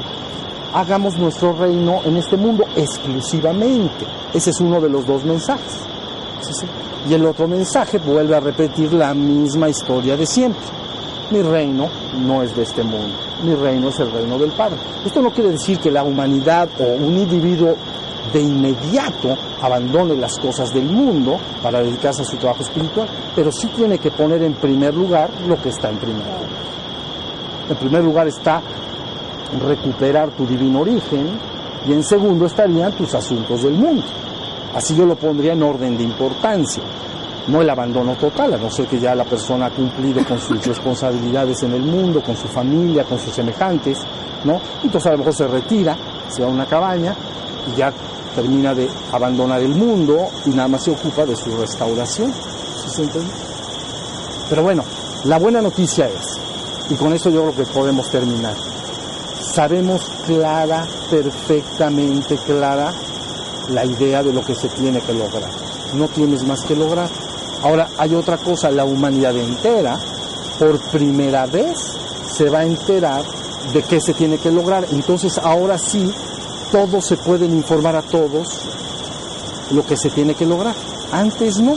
[0.74, 4.06] hagamos nuestro reino en este mundo exclusivamente.
[4.34, 5.91] Ese es uno de los dos mensajes.
[7.10, 10.62] Y el otro mensaje vuelve a repetir la misma historia de siempre.
[11.32, 11.88] Mi reino
[12.26, 14.76] no es de este mundo, mi reino es el reino del Padre.
[15.06, 17.76] Esto no quiere decir que la humanidad o un individuo
[18.34, 23.68] de inmediato abandone las cosas del mundo para dedicarse a su trabajo espiritual, pero sí
[23.76, 26.50] tiene que poner en primer lugar lo que está en primer lugar.
[27.70, 28.62] En primer lugar está
[29.66, 31.28] recuperar tu divino origen
[31.88, 34.04] y en segundo estarían tus asuntos del mundo.
[34.76, 36.84] Así yo lo pondría en orden de importancia,
[37.48, 40.66] no el abandono total, a no ser que ya la persona ha cumplido con sus
[40.66, 44.00] responsabilidades en el mundo, con su familia, con sus semejantes,
[44.44, 44.62] ¿no?
[44.84, 45.98] Entonces a lo mejor se retira,
[46.30, 47.16] se va a una cabaña
[47.72, 47.92] y ya
[48.36, 52.32] termina de abandonar el mundo y nada más se ocupa de su restauración.
[52.32, 53.32] ¿Sí se entiende?
[54.50, 54.84] Pero bueno,
[55.26, 56.40] la buena noticia es,
[56.90, 58.56] y con eso yo creo que podemos terminar,
[59.42, 62.92] sabemos clara, perfectamente clara,
[63.72, 65.50] la idea de lo que se tiene que lograr.
[65.94, 67.10] No tienes más que lograr.
[67.64, 70.00] Ahora hay otra cosa, la humanidad entera,
[70.60, 71.78] por primera vez,
[72.32, 73.24] se va a enterar
[73.74, 74.86] de qué se tiene que lograr.
[74.92, 76.12] Entonces ahora sí,
[76.72, 78.62] todos se pueden informar a todos
[79.72, 80.76] lo que se tiene que lograr.
[81.12, 81.76] Antes no.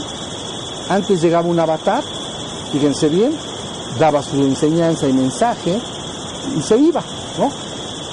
[0.89, 2.03] Antes llegaba un avatar,
[2.71, 3.35] fíjense bien,
[3.99, 5.79] daba su enseñanza y mensaje
[6.55, 7.01] y se iba,
[7.39, 7.49] ¿no?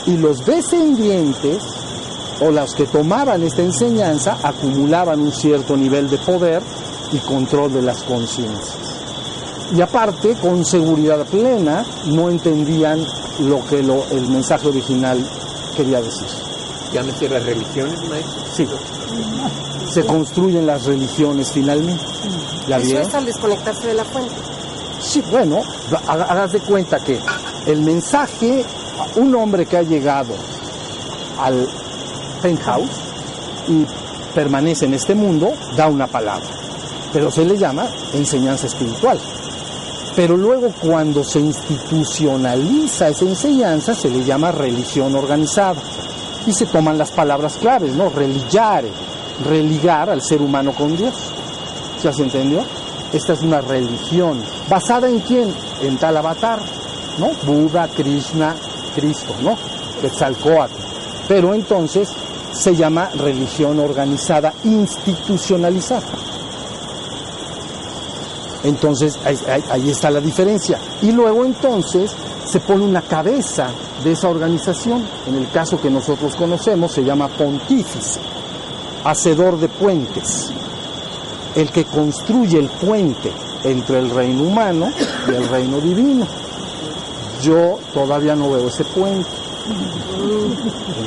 [0.07, 1.63] Y los descendientes
[2.41, 6.63] o los que tomaban esta enseñanza acumulaban un cierto nivel de poder
[7.13, 8.77] y control de las conciencias.
[9.75, 13.05] Y aparte, con seguridad plena, no entendían
[13.41, 15.25] lo que lo, el mensaje original
[15.77, 16.27] quería decir.
[16.93, 18.43] Llámese las religiones, maestro.
[18.55, 18.67] Sí,
[19.91, 22.05] se construyen las religiones finalmente.
[22.69, 23.09] ¿La Eso vieron?
[23.09, 24.35] es al desconectarse de la fuente.
[25.01, 25.61] Sí, bueno,
[26.07, 27.19] ha- hagas de cuenta que
[27.67, 28.65] el mensaje,
[29.17, 30.35] un hombre que ha llegado
[31.41, 31.67] al
[32.43, 32.91] penthouse
[33.69, 33.87] y
[34.35, 36.49] permanece en este mundo, da una palabra,
[37.13, 39.19] pero se le llama enseñanza espiritual.
[40.15, 45.81] Pero luego cuando se institucionaliza esa enseñanza se le llama religión organizada
[46.47, 48.11] y se toman las palabras claves, ¿no?
[48.11, 48.89] Religare,
[49.45, 51.15] religar al ser humano con Dios.
[52.03, 52.63] ¿Ya se entendió?
[53.13, 54.43] Esta es una religión.
[54.69, 55.53] ¿Basada en quién?
[55.83, 56.59] En tal avatar,
[57.19, 57.31] ¿no?
[57.47, 58.55] Buda, Krishna,
[58.95, 59.57] Cristo, ¿no?
[60.01, 60.75] Quetzalcóatl.
[61.29, 62.11] Pero entonces
[62.53, 66.07] se llama religión organizada, institucionalizada.
[68.65, 69.19] Entonces
[69.71, 70.79] ahí, está la diferencia.
[71.03, 72.13] Y luego entonces
[72.45, 73.69] se pone una cabeza
[74.05, 75.05] de esa organización.
[75.27, 78.21] En el caso que nosotros conocemos se llama pontífice,
[79.05, 80.53] hacedor de puentes
[81.55, 83.31] el que construye el puente
[83.65, 84.91] entre el reino humano
[85.29, 86.27] y el reino divino.
[87.43, 89.29] Yo todavía no veo ese puente.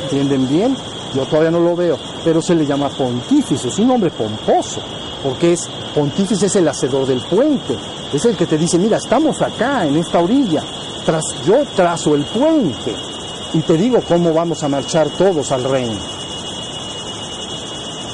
[0.03, 0.77] ¿Entienden bien?
[1.15, 4.81] Yo todavía no lo veo, pero se le llama pontífice, es un nombre pomposo,
[5.23, 7.75] porque es pontífice es el hacedor del puente,
[8.13, 10.61] es el que te dice, mira, estamos acá en esta orilla,
[11.05, 12.93] tras, yo trazo el puente
[13.53, 15.95] y te digo cómo vamos a marchar todos al reino.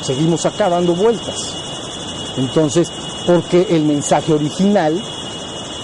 [0.02, 1.54] Seguimos acá dando vueltas.
[2.38, 2.92] Entonces,
[3.26, 5.02] porque el mensaje original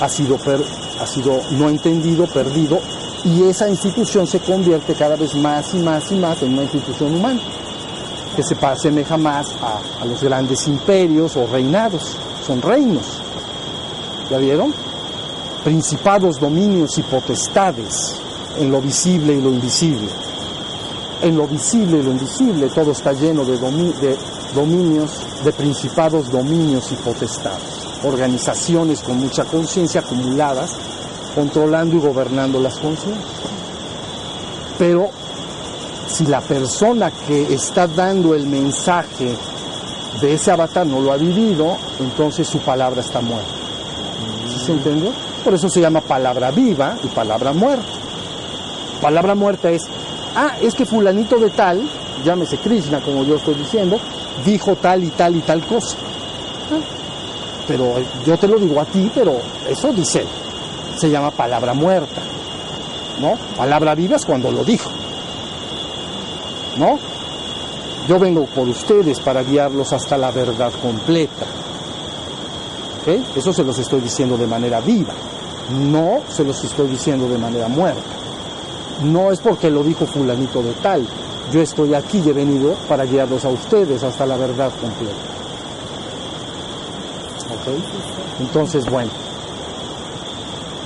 [0.01, 0.63] ha sido, per-
[0.99, 2.79] ha sido no entendido, perdido,
[3.23, 7.15] y esa institución se convierte cada vez más y más y más en una institución
[7.15, 7.41] humana,
[8.35, 12.15] que se asemeja más a, los grandes imperios o reinados,
[12.45, 13.21] son reinos.
[14.29, 14.73] ¿Ya vieron?
[15.63, 18.21] Principados, dominios y potestades
[18.59, 20.07] en lo visible y lo invisible.
[21.21, 24.17] En lo visible y lo invisible todo está lleno de, de
[24.53, 25.11] dominios,
[25.43, 27.87] de principados, dominios y potestades.
[28.03, 30.77] Organizaciones con mucha conciencia acumuladas,
[31.37, 33.23] controlando y gobernando las conciencias.
[34.79, 35.11] Pero
[36.07, 39.29] si la persona que está dando el mensaje
[40.19, 43.51] de ese avatar no lo ha vivido, entonces su palabra está muerta.
[44.51, 45.11] ¿Sí se entendió?
[45.43, 47.85] Por eso se llama palabra viva y palabra muerta.
[48.99, 49.83] Palabra muerta es,
[50.35, 51.87] ah, es que fulanito de tal,
[52.25, 53.99] llámese Krishna como yo estoy diciendo,
[54.43, 55.97] dijo tal y tal y tal cosa.
[56.71, 56.81] Ah,
[57.67, 57.93] Pero
[58.25, 59.35] yo te lo digo a ti, pero
[59.69, 60.46] eso dice él.
[60.97, 62.21] Se llama palabra muerta.
[63.19, 63.35] ¿No?
[63.55, 64.89] Palabra viva es cuando lo dijo.
[66.77, 66.99] ¿No?
[68.07, 71.45] Yo vengo por ustedes para guiarlos hasta la verdad completa.
[73.35, 75.13] Eso se los estoy diciendo de manera viva.
[75.71, 78.01] No se los estoy diciendo de manera muerta.
[79.03, 81.07] No es porque lo dijo fulanito de tal.
[81.51, 85.37] Yo estoy aquí y he venido para guiarlos a ustedes hasta la verdad completa.
[88.39, 89.09] Entonces, bueno,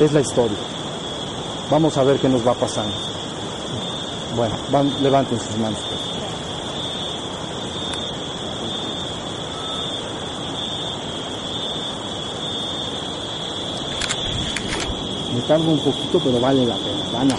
[0.06, 0.58] es la historia.
[1.70, 2.94] Vamos a ver qué nos va pasando.
[4.36, 5.80] Bueno, van- levanten sus manos.
[5.90, 6.02] pues.
[15.34, 17.04] Me tardo un poquito, pero vale la pena.
[17.14, 17.32] Van